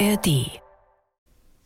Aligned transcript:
ARD. 0.00 0.60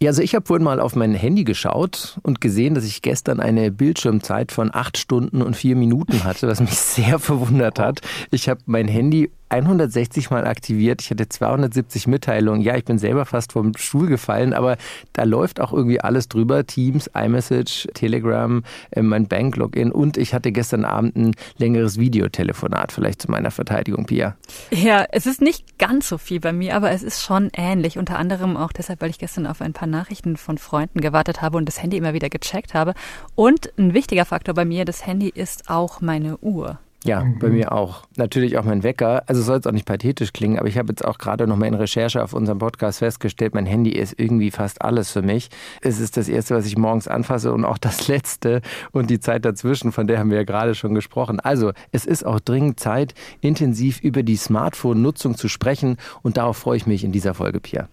Ja, 0.01 0.11
also 0.11 0.23
ich 0.23 0.35
habe 0.35 0.47
vorhin 0.47 0.63
mal 0.65 0.81
auf 0.81 0.95
mein 0.95 1.15
Handy 1.15 1.45
geschaut 1.45 2.19
und 2.23 2.41
gesehen, 2.41 2.75
dass 2.75 2.85
ich 2.85 3.03
gestern 3.03 3.41
eine 3.41 3.73
Bildschirmzeit 3.73 4.53
von 4.53 4.71
acht 4.73 4.97
Stunden 4.97 5.43
und 5.43 5.57
vier 5.57 5.75
Minuten 5.75 6.25
hatte, 6.25 6.47
was 6.47 6.61
mich 6.61 6.71
sehr 6.77 7.19
verwundert 7.19 7.79
hat. 7.79 8.01
Ich 8.31 8.49
habe 8.49 8.61
mein 8.67 8.87
Handy 8.87 9.31
160 9.51 10.31
Mal 10.31 10.47
aktiviert. 10.47 11.03
Ich 11.03 11.11
hatte 11.11 11.29
270 11.29 12.07
Mitteilungen. 12.07 12.61
Ja, 12.61 12.77
ich 12.77 12.85
bin 12.85 12.99
selber 12.99 13.25
fast 13.25 13.53
vom 13.53 13.77
Stuhl 13.77 14.07
gefallen, 14.07 14.53
aber 14.53 14.77
da 15.13 15.25
läuft 15.25 15.61
auch 15.61 15.73
irgendwie 15.73 16.01
alles 16.01 16.29
drüber. 16.29 16.67
Teams, 16.67 17.11
iMessage, 17.15 17.89
Telegram, 17.95 18.63
äh, 18.91 19.03
mein 19.03 19.29
Bank-Login 19.29 19.93
und 19.93 20.17
ich 20.17 20.35
hatte 20.35 20.53
gestern 20.53 20.85
Abend 20.85 21.17
ein 21.17 21.35
längeres 21.57 21.99
Videotelefonat, 21.99 22.93
vielleicht 22.93 23.23
zu 23.23 23.31
meiner 23.31 23.51
Verteidigung, 23.51 24.07
Pia. 24.07 24.37
Ja, 24.71 25.05
es 25.11 25.27
ist 25.27 25.41
nicht 25.41 25.79
ganz 25.79 26.09
so 26.09 26.19
viel 26.19 26.41
bei 26.41 26.53
mir, 26.53 26.77
aber 26.77 26.91
es 26.91 27.03
ist 27.03 27.23
schon 27.23 27.51
ähnlich. 27.55 27.99
Unter 27.99 28.19
anderem 28.19 28.57
auch 28.57 28.73
deshalb, 28.73 29.01
weil 29.01 29.11
ich 29.11 29.19
gestern 29.19 29.47
auf 29.47 29.61
ein 29.61 29.73
paar 29.73 29.89
Nachrichten 29.89 30.37
von 30.37 30.59
Freunden 30.59 31.01
gewartet 31.01 31.43
habe 31.43 31.57
und 31.57 31.67
das 31.67 31.83
Handy 31.83 31.97
immer 31.97 32.15
wieder 32.15 32.29
gecheckt 32.29 32.75
habe. 32.75 32.95
Und 33.35 33.73
ein 33.79 33.95
wichtiger 33.95 34.25
Faktor 34.25 34.55
bei 34.55 34.65
mir, 34.65 34.85
das 34.85 35.07
Handy 35.07 35.29
ist 35.29 35.71
auch 35.71 36.01
meine 36.01 36.39
Uhr. 36.39 36.79
Ja, 37.05 37.25
mhm. 37.25 37.39
bei 37.39 37.49
mir 37.49 37.73
auch. 37.73 38.03
Natürlich 38.17 38.59
auch 38.59 38.65
mein 38.65 38.83
Wecker. 38.83 39.23
Also 39.27 39.41
soll 39.43 39.59
es 39.59 39.67
auch 39.67 39.73
nicht 39.73 39.87
pathetisch 39.87 40.33
klingen, 40.33 40.59
aber 40.59 40.69
ich 40.69 40.77
habe 40.79 40.89
jetzt 40.89 41.05
auch 41.05 41.19
gerade 41.19 41.47
noch 41.47 41.57
mal 41.57 41.67
in 41.67 41.75
Recherche 41.75 42.23
auf 42.23 42.33
unserem 42.33 42.59
Podcast 42.59 42.99
festgestellt, 42.99 43.55
mein 43.55 43.67
Handy 43.67 43.91
ist 43.91 44.19
irgendwie 44.19 44.51
fast 44.51 44.83
alles 44.83 45.11
für 45.11 45.23
mich. 45.23 45.49
Es 45.81 46.01
ist 46.01 46.17
das 46.17 46.29
Erste, 46.29 46.57
was 46.57 46.67
ich 46.67 46.77
morgens 46.77 47.07
anfasse 47.07 47.53
und 47.53 47.65
auch 47.65 47.79
das 47.79 48.09
Letzte 48.09 48.63
und 48.91 49.11
die 49.11 49.21
Zeit 49.21 49.45
dazwischen, 49.45 49.93
von 49.93 50.07
der 50.07 50.19
haben 50.19 50.31
wir 50.31 50.39
ja 50.39 50.45
gerade 50.45 50.75
schon 50.75 50.95
gesprochen. 50.95 51.39
Also 51.39 51.73
es 51.93 52.05
ist 52.05 52.27
auch 52.27 52.41
dringend 52.41 52.81
Zeit, 52.81 53.15
intensiv 53.41 54.01
über 54.01 54.23
die 54.23 54.37
Smartphone-Nutzung 54.37 55.37
zu 55.37 55.49
sprechen 55.49 55.97
und 56.23 56.37
darauf 56.37 56.57
freue 56.57 56.77
ich 56.77 56.87
mich 56.87 57.05
in 57.05 57.13
dieser 57.13 57.35
Folge, 57.35 57.61
Pierre. 57.61 57.89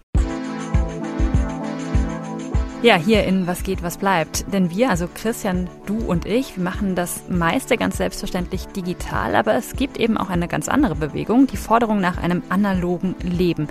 Ja, 2.82 2.96
hier 2.96 3.24
in 3.24 3.46
Was 3.46 3.62
geht, 3.62 3.82
was 3.82 3.96
bleibt. 3.96 4.52
Denn 4.52 4.70
wir, 4.70 4.90
also 4.90 5.08
Christian, 5.12 5.68
du 5.86 5.98
und 5.98 6.26
ich, 6.26 6.56
wir 6.56 6.62
machen 6.62 6.94
das 6.94 7.22
meiste 7.28 7.78
ganz 7.78 7.96
selbstverständlich 7.96 8.66
digital, 8.68 9.34
aber 9.34 9.54
es 9.54 9.72
gibt 9.72 9.96
eben 9.96 10.18
auch 10.18 10.28
eine 10.28 10.46
ganz 10.46 10.68
andere 10.68 10.94
Bewegung, 10.94 11.46
die 11.46 11.56
Forderung 11.56 12.00
nach 12.00 12.18
einem 12.18 12.42
analogen 12.50 13.14
Leben. 13.22 13.68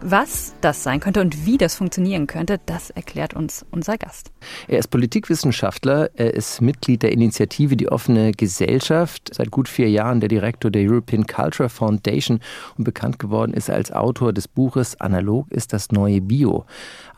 Was 0.00 0.54
das 0.60 0.82
sein 0.82 1.00
könnte 1.00 1.20
und 1.20 1.46
wie 1.46 1.58
das 1.58 1.74
funktionieren 1.74 2.26
könnte, 2.26 2.60
das 2.66 2.90
erklärt 2.90 3.34
uns 3.34 3.64
unser 3.70 3.96
Gast. 3.96 4.30
Er 4.68 4.78
ist 4.78 4.88
Politikwissenschaftler, 4.88 6.10
er 6.14 6.34
ist 6.34 6.60
Mitglied 6.60 7.02
der 7.02 7.12
Initiative 7.12 7.76
Die 7.76 7.88
offene 7.88 8.32
Gesellschaft, 8.32 9.34
seit 9.34 9.50
gut 9.50 9.68
vier 9.68 9.90
Jahren 9.90 10.20
der 10.20 10.28
Direktor 10.28 10.70
der 10.70 10.82
European 10.82 11.26
Culture 11.26 11.68
Foundation 11.68 12.40
und 12.76 12.84
bekannt 12.84 13.18
geworden 13.18 13.54
ist 13.54 13.68
er 13.68 13.76
als 13.76 13.90
Autor 13.92 14.32
des 14.32 14.48
Buches 14.48 15.00
Analog 15.00 15.50
ist 15.50 15.72
das 15.72 15.90
neue 15.90 16.20
Bio. 16.20 16.66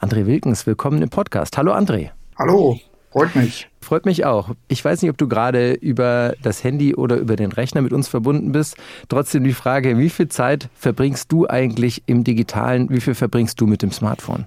André 0.00 0.26
Wilkens, 0.26 0.66
willkommen 0.66 1.02
im 1.02 1.10
Podcast. 1.10 1.56
Hallo 1.58 1.72
André. 1.72 2.10
Hallo. 2.38 2.78
Freut 3.10 3.34
mich. 3.34 3.68
Freut 3.80 4.04
mich 4.04 4.26
auch. 4.26 4.50
Ich 4.68 4.84
weiß 4.84 5.00
nicht, 5.00 5.10
ob 5.10 5.16
du 5.16 5.28
gerade 5.28 5.72
über 5.72 6.34
das 6.42 6.62
Handy 6.62 6.94
oder 6.94 7.16
über 7.16 7.36
den 7.36 7.52
Rechner 7.52 7.80
mit 7.80 7.92
uns 7.92 8.06
verbunden 8.06 8.52
bist. 8.52 8.76
Trotzdem 9.08 9.44
die 9.44 9.54
Frage, 9.54 9.96
wie 9.98 10.10
viel 10.10 10.28
Zeit 10.28 10.68
verbringst 10.74 11.32
du 11.32 11.48
eigentlich 11.48 12.02
im 12.06 12.22
Digitalen? 12.22 12.90
Wie 12.90 13.00
viel 13.00 13.14
verbringst 13.14 13.60
du 13.60 13.66
mit 13.66 13.80
dem 13.80 13.92
Smartphone? 13.92 14.46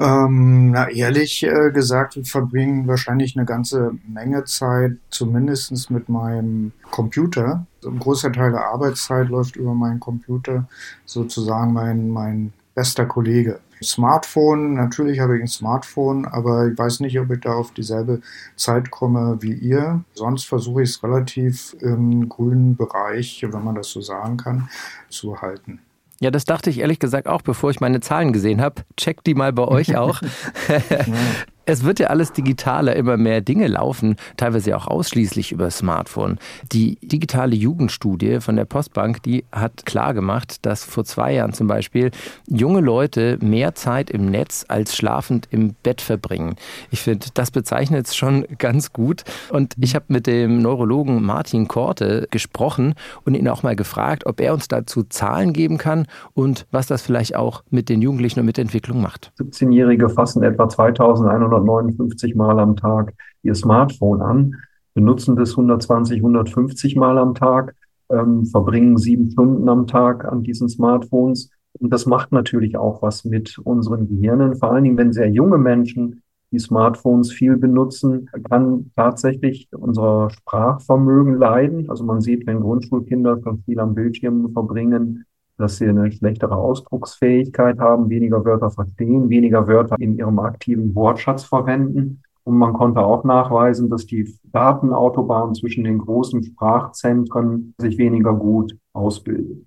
Ähm, 0.00 0.70
na, 0.70 0.88
ehrlich 0.88 1.42
äh, 1.42 1.70
gesagt, 1.72 2.16
wir 2.16 2.24
verbringen 2.24 2.86
wahrscheinlich 2.86 3.36
eine 3.36 3.44
ganze 3.44 3.92
Menge 4.08 4.44
Zeit, 4.44 4.92
zumindest 5.10 5.90
mit 5.90 6.08
meinem 6.08 6.72
Computer. 6.90 7.66
Ein 7.84 7.98
großer 7.98 8.32
Teil 8.32 8.52
der 8.52 8.64
Arbeitszeit 8.64 9.28
läuft 9.28 9.56
über 9.56 9.74
meinen 9.74 10.00
Computer, 10.00 10.66
sozusagen 11.04 11.74
mein, 11.74 12.08
mein 12.08 12.54
bester 12.74 13.04
Kollege. 13.04 13.60
Smartphone, 13.82 14.74
natürlich 14.74 15.20
habe 15.20 15.36
ich 15.36 15.42
ein 15.42 15.48
Smartphone, 15.48 16.26
aber 16.26 16.68
ich 16.68 16.78
weiß 16.78 17.00
nicht, 17.00 17.18
ob 17.18 17.30
ich 17.30 17.40
da 17.40 17.52
auf 17.52 17.72
dieselbe 17.72 18.20
Zeit 18.56 18.90
komme 18.90 19.38
wie 19.40 19.54
ihr. 19.54 20.04
Sonst 20.14 20.44
versuche 20.44 20.82
ich 20.82 20.90
es 20.90 21.02
relativ 21.02 21.74
im 21.80 22.28
grünen 22.28 22.76
Bereich, 22.76 23.44
wenn 23.48 23.64
man 23.64 23.74
das 23.74 23.88
so 23.88 24.00
sagen 24.00 24.36
kann, 24.36 24.68
zu 25.08 25.40
halten. 25.40 25.80
Ja, 26.22 26.30
das 26.30 26.44
dachte 26.44 26.68
ich 26.68 26.80
ehrlich 26.80 26.98
gesagt 26.98 27.26
auch, 27.26 27.40
bevor 27.40 27.70
ich 27.70 27.80
meine 27.80 28.00
Zahlen 28.00 28.34
gesehen 28.34 28.60
habe. 28.60 28.82
Checkt 28.98 29.26
die 29.26 29.34
mal 29.34 29.54
bei 29.54 29.66
euch 29.66 29.96
auch. 29.96 30.20
Es 31.66 31.84
wird 31.84 32.00
ja 32.00 32.08
alles 32.08 32.32
digitaler, 32.32 32.96
immer 32.96 33.16
mehr 33.16 33.40
Dinge 33.40 33.68
laufen, 33.68 34.16
teilweise 34.36 34.76
auch 34.76 34.86
ausschließlich 34.86 35.52
über 35.52 35.70
Smartphone. 35.70 36.38
Die 36.72 36.96
digitale 37.02 37.54
Jugendstudie 37.54 38.40
von 38.40 38.56
der 38.56 38.64
Postbank, 38.64 39.22
die 39.22 39.44
hat 39.52 39.84
klar 39.86 40.14
gemacht, 40.14 40.64
dass 40.66 40.84
vor 40.84 41.04
zwei 41.04 41.34
Jahren 41.34 41.52
zum 41.52 41.66
Beispiel 41.66 42.10
junge 42.48 42.80
Leute 42.80 43.38
mehr 43.40 43.74
Zeit 43.74 44.10
im 44.10 44.26
Netz 44.26 44.64
als 44.68 44.96
schlafend 44.96 45.48
im 45.50 45.74
Bett 45.82 46.00
verbringen. 46.00 46.56
Ich 46.90 47.02
finde, 47.02 47.26
das 47.34 47.50
bezeichnet 47.50 48.06
es 48.06 48.16
schon 48.16 48.46
ganz 48.58 48.92
gut. 48.92 49.24
Und 49.50 49.74
ich 49.78 49.94
habe 49.94 50.06
mit 50.08 50.26
dem 50.26 50.62
Neurologen 50.62 51.22
Martin 51.22 51.68
Korte 51.68 52.26
gesprochen 52.30 52.94
und 53.24 53.34
ihn 53.34 53.48
auch 53.48 53.62
mal 53.62 53.76
gefragt, 53.76 54.26
ob 54.26 54.40
er 54.40 54.54
uns 54.54 54.68
dazu 54.68 55.02
Zahlen 55.04 55.52
geben 55.52 55.78
kann 55.78 56.06
und 56.34 56.66
was 56.70 56.86
das 56.86 57.02
vielleicht 57.02 57.36
auch 57.36 57.62
mit 57.70 57.88
den 57.88 58.02
Jugendlichen 58.02 58.40
und 58.40 58.46
mit 58.46 58.56
der 58.56 58.62
Entwicklung 58.62 59.00
macht. 59.00 59.32
17-Jährige 59.38 60.08
fassen 60.08 60.42
etwa 60.42 60.68
2100 60.68 61.49
159 61.56 62.34
Mal 62.34 62.58
am 62.58 62.76
Tag 62.76 63.14
ihr 63.42 63.54
Smartphone 63.54 64.22
an, 64.22 64.56
benutzen 64.94 65.36
das 65.36 65.50
120, 65.50 66.18
150 66.18 66.96
Mal 66.96 67.18
am 67.18 67.34
Tag, 67.34 67.74
ähm, 68.10 68.46
verbringen 68.46 68.98
sieben 68.98 69.30
Stunden 69.30 69.68
am 69.68 69.86
Tag 69.86 70.24
an 70.24 70.42
diesen 70.42 70.68
Smartphones. 70.68 71.50
Und 71.78 71.92
das 71.92 72.06
macht 72.06 72.32
natürlich 72.32 72.76
auch 72.76 73.02
was 73.02 73.24
mit 73.24 73.58
unseren 73.58 74.08
Gehirnen. 74.08 74.56
Vor 74.56 74.72
allen 74.72 74.84
Dingen, 74.84 74.96
wenn 74.96 75.12
sehr 75.12 75.30
junge 75.30 75.58
Menschen 75.58 76.22
die 76.50 76.58
Smartphones 76.58 77.30
viel 77.30 77.56
benutzen, 77.56 78.28
kann 78.48 78.90
tatsächlich 78.96 79.68
unser 79.72 80.30
Sprachvermögen 80.30 81.34
leiden. 81.34 81.88
Also 81.88 82.04
man 82.04 82.20
sieht, 82.20 82.46
wenn 82.46 82.60
Grundschulkinder 82.60 83.40
schon 83.42 83.62
viel 83.62 83.78
am 83.78 83.94
Bildschirm 83.94 84.52
verbringen, 84.52 85.24
dass 85.60 85.76
sie 85.76 85.88
eine 85.88 86.10
schlechtere 86.10 86.56
Ausdrucksfähigkeit 86.56 87.78
haben, 87.78 88.10
weniger 88.10 88.44
Wörter 88.44 88.70
verstehen, 88.70 89.28
weniger 89.28 89.68
Wörter 89.68 89.96
in 89.98 90.18
ihrem 90.18 90.38
aktiven 90.38 90.94
Wortschatz 90.94 91.44
verwenden. 91.44 92.22
Und 92.44 92.56
man 92.56 92.72
konnte 92.72 93.00
auch 93.00 93.22
nachweisen, 93.22 93.90
dass 93.90 94.06
die 94.06 94.34
Datenautobahn 94.44 95.54
zwischen 95.54 95.84
den 95.84 95.98
großen 95.98 96.42
Sprachzentren 96.42 97.74
sich 97.78 97.98
weniger 97.98 98.34
gut 98.34 98.76
ausbildet. 98.92 99.64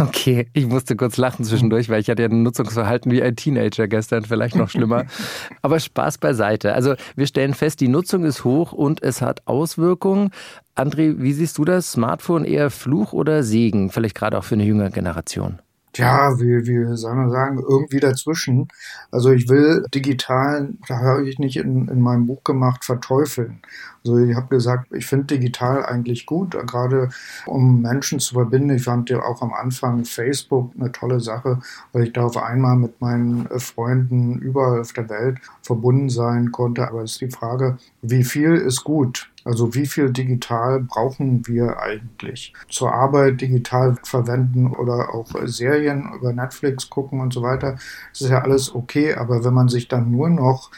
Okay, 0.00 0.48
ich 0.52 0.66
musste 0.66 0.96
kurz 0.96 1.16
lachen 1.16 1.44
zwischendurch, 1.44 1.88
weil 1.88 2.00
ich 2.00 2.10
hatte 2.10 2.22
ja 2.22 2.28
ein 2.28 2.42
Nutzungsverhalten 2.42 3.10
wie 3.10 3.22
ein 3.22 3.36
Teenager 3.36 3.88
gestern, 3.88 4.24
vielleicht 4.24 4.56
noch 4.56 4.70
schlimmer. 4.70 5.06
Aber 5.62 5.80
Spaß 5.80 6.18
beiseite. 6.18 6.74
Also 6.74 6.94
wir 7.16 7.26
stellen 7.26 7.54
fest, 7.54 7.80
die 7.80 7.88
Nutzung 7.88 8.24
ist 8.24 8.44
hoch 8.44 8.72
und 8.72 9.02
es 9.02 9.22
hat 9.22 9.46
Auswirkungen. 9.46 10.30
André, 10.76 11.16
wie 11.18 11.32
siehst 11.32 11.58
du 11.58 11.64
das? 11.64 11.92
Smartphone 11.92 12.44
eher 12.44 12.70
Fluch 12.70 13.12
oder 13.12 13.42
Segen? 13.42 13.90
Vielleicht 13.90 14.14
gerade 14.14 14.38
auch 14.38 14.44
für 14.44 14.54
eine 14.54 14.64
jüngere 14.64 14.90
Generation. 14.90 15.58
Ja, 15.96 16.38
wie, 16.38 16.66
wie 16.66 16.96
soll 16.96 17.14
man 17.14 17.30
sagen, 17.30 17.58
irgendwie 17.58 17.98
dazwischen. 17.98 18.68
Also 19.10 19.32
ich 19.32 19.48
will 19.48 19.84
digital, 19.92 20.68
da 20.86 20.98
habe 20.98 21.28
ich 21.28 21.38
nicht 21.38 21.56
in, 21.56 21.88
in 21.88 22.00
meinem 22.00 22.26
Buch 22.26 22.44
gemacht, 22.44 22.84
verteufeln. 22.84 23.60
Also 24.08 24.24
ich 24.24 24.34
habe 24.34 24.48
gesagt, 24.48 24.90
ich 24.92 25.04
finde 25.04 25.36
digital 25.36 25.84
eigentlich 25.84 26.24
gut, 26.24 26.52
gerade 26.66 27.10
um 27.44 27.82
Menschen 27.82 28.20
zu 28.20 28.34
verbinden. 28.34 28.70
Ich 28.70 28.84
fand 28.84 29.10
ja 29.10 29.22
auch 29.22 29.42
am 29.42 29.52
Anfang 29.52 30.06
Facebook 30.06 30.72
eine 30.78 30.92
tolle 30.92 31.20
Sache, 31.20 31.60
weil 31.92 32.04
ich 32.04 32.14
da 32.14 32.24
auf 32.24 32.38
einmal 32.38 32.76
mit 32.76 33.02
meinen 33.02 33.44
äh, 33.50 33.58
Freunden 33.58 34.38
überall 34.38 34.80
auf 34.80 34.94
der 34.94 35.10
Welt 35.10 35.38
verbunden 35.60 36.08
sein 36.08 36.52
konnte. 36.52 36.88
Aber 36.88 37.02
es 37.02 37.12
ist 37.12 37.20
die 37.20 37.30
Frage, 37.30 37.76
wie 38.00 38.24
viel 38.24 38.54
ist 38.54 38.82
gut? 38.82 39.30
Also 39.44 39.74
wie 39.74 39.86
viel 39.86 40.10
digital 40.10 40.80
brauchen 40.80 41.46
wir 41.46 41.78
eigentlich? 41.78 42.54
Zur 42.70 42.94
Arbeit 42.94 43.42
digital 43.42 43.96
verwenden 44.04 44.68
oder 44.68 45.14
auch 45.14 45.28
Serien 45.44 46.14
über 46.14 46.32
Netflix 46.32 46.88
gucken 46.88 47.20
und 47.20 47.34
so 47.34 47.42
weiter. 47.42 47.72
Das 48.12 48.22
ist 48.22 48.30
ja 48.30 48.40
alles 48.40 48.74
okay, 48.74 49.14
aber 49.14 49.44
wenn 49.44 49.54
man 49.54 49.68
sich 49.68 49.86
dann 49.86 50.10
nur 50.10 50.30
noch 50.30 50.70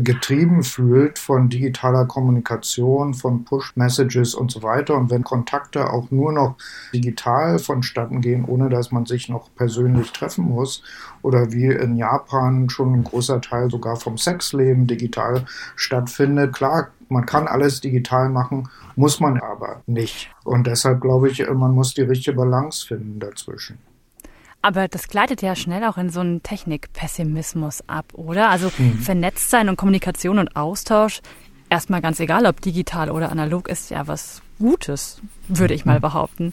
getrieben 0.00 0.62
fühlt 0.62 1.18
von 1.18 1.50
digitaler 1.50 2.06
Kommunikation, 2.06 3.12
von 3.12 3.44
Push-Messages 3.44 4.34
und 4.34 4.50
so 4.50 4.62
weiter. 4.62 4.96
Und 4.96 5.10
wenn 5.10 5.22
Kontakte 5.22 5.90
auch 5.90 6.10
nur 6.10 6.32
noch 6.32 6.56
digital 6.94 7.58
vonstatten 7.58 8.22
gehen, 8.22 8.46
ohne 8.46 8.70
dass 8.70 8.90
man 8.90 9.04
sich 9.04 9.28
noch 9.28 9.54
persönlich 9.54 10.10
treffen 10.12 10.46
muss, 10.46 10.82
oder 11.20 11.52
wie 11.52 11.66
in 11.66 11.96
Japan 11.96 12.70
schon 12.70 12.94
ein 12.94 13.04
großer 13.04 13.40
Teil 13.40 13.70
sogar 13.70 13.96
vom 13.96 14.16
Sexleben 14.16 14.86
digital 14.86 15.44
stattfindet, 15.76 16.54
klar, 16.54 16.88
man 17.08 17.26
kann 17.26 17.46
alles 17.46 17.80
digital 17.82 18.30
machen, 18.30 18.68
muss 18.96 19.20
man 19.20 19.38
aber 19.38 19.82
nicht. 19.86 20.30
Und 20.44 20.66
deshalb 20.66 21.02
glaube 21.02 21.28
ich, 21.28 21.46
man 21.48 21.74
muss 21.74 21.92
die 21.92 22.02
richtige 22.02 22.36
Balance 22.36 22.86
finden 22.86 23.20
dazwischen. 23.20 23.78
Aber 24.62 24.86
das 24.86 25.08
gleitet 25.08 25.42
ja 25.42 25.56
schnell 25.56 25.84
auch 25.84 25.98
in 25.98 26.08
so 26.08 26.20
einen 26.20 26.42
Technikpessimismus 26.42 27.82
ab, 27.88 28.06
oder? 28.14 28.48
Also 28.48 28.70
mhm. 28.78 28.98
vernetzt 28.98 29.50
sein 29.50 29.68
und 29.68 29.76
Kommunikation 29.76 30.38
und 30.38 30.54
Austausch, 30.54 31.20
erstmal 31.68 32.00
ganz 32.00 32.20
egal, 32.20 32.46
ob 32.46 32.60
digital 32.60 33.10
oder 33.10 33.32
analog, 33.32 33.68
ist 33.68 33.90
ja 33.90 34.06
was 34.06 34.40
Gutes, 34.58 35.20
würde 35.48 35.74
ich 35.74 35.84
mal 35.84 35.98
mhm. 35.98 36.02
behaupten. 36.02 36.52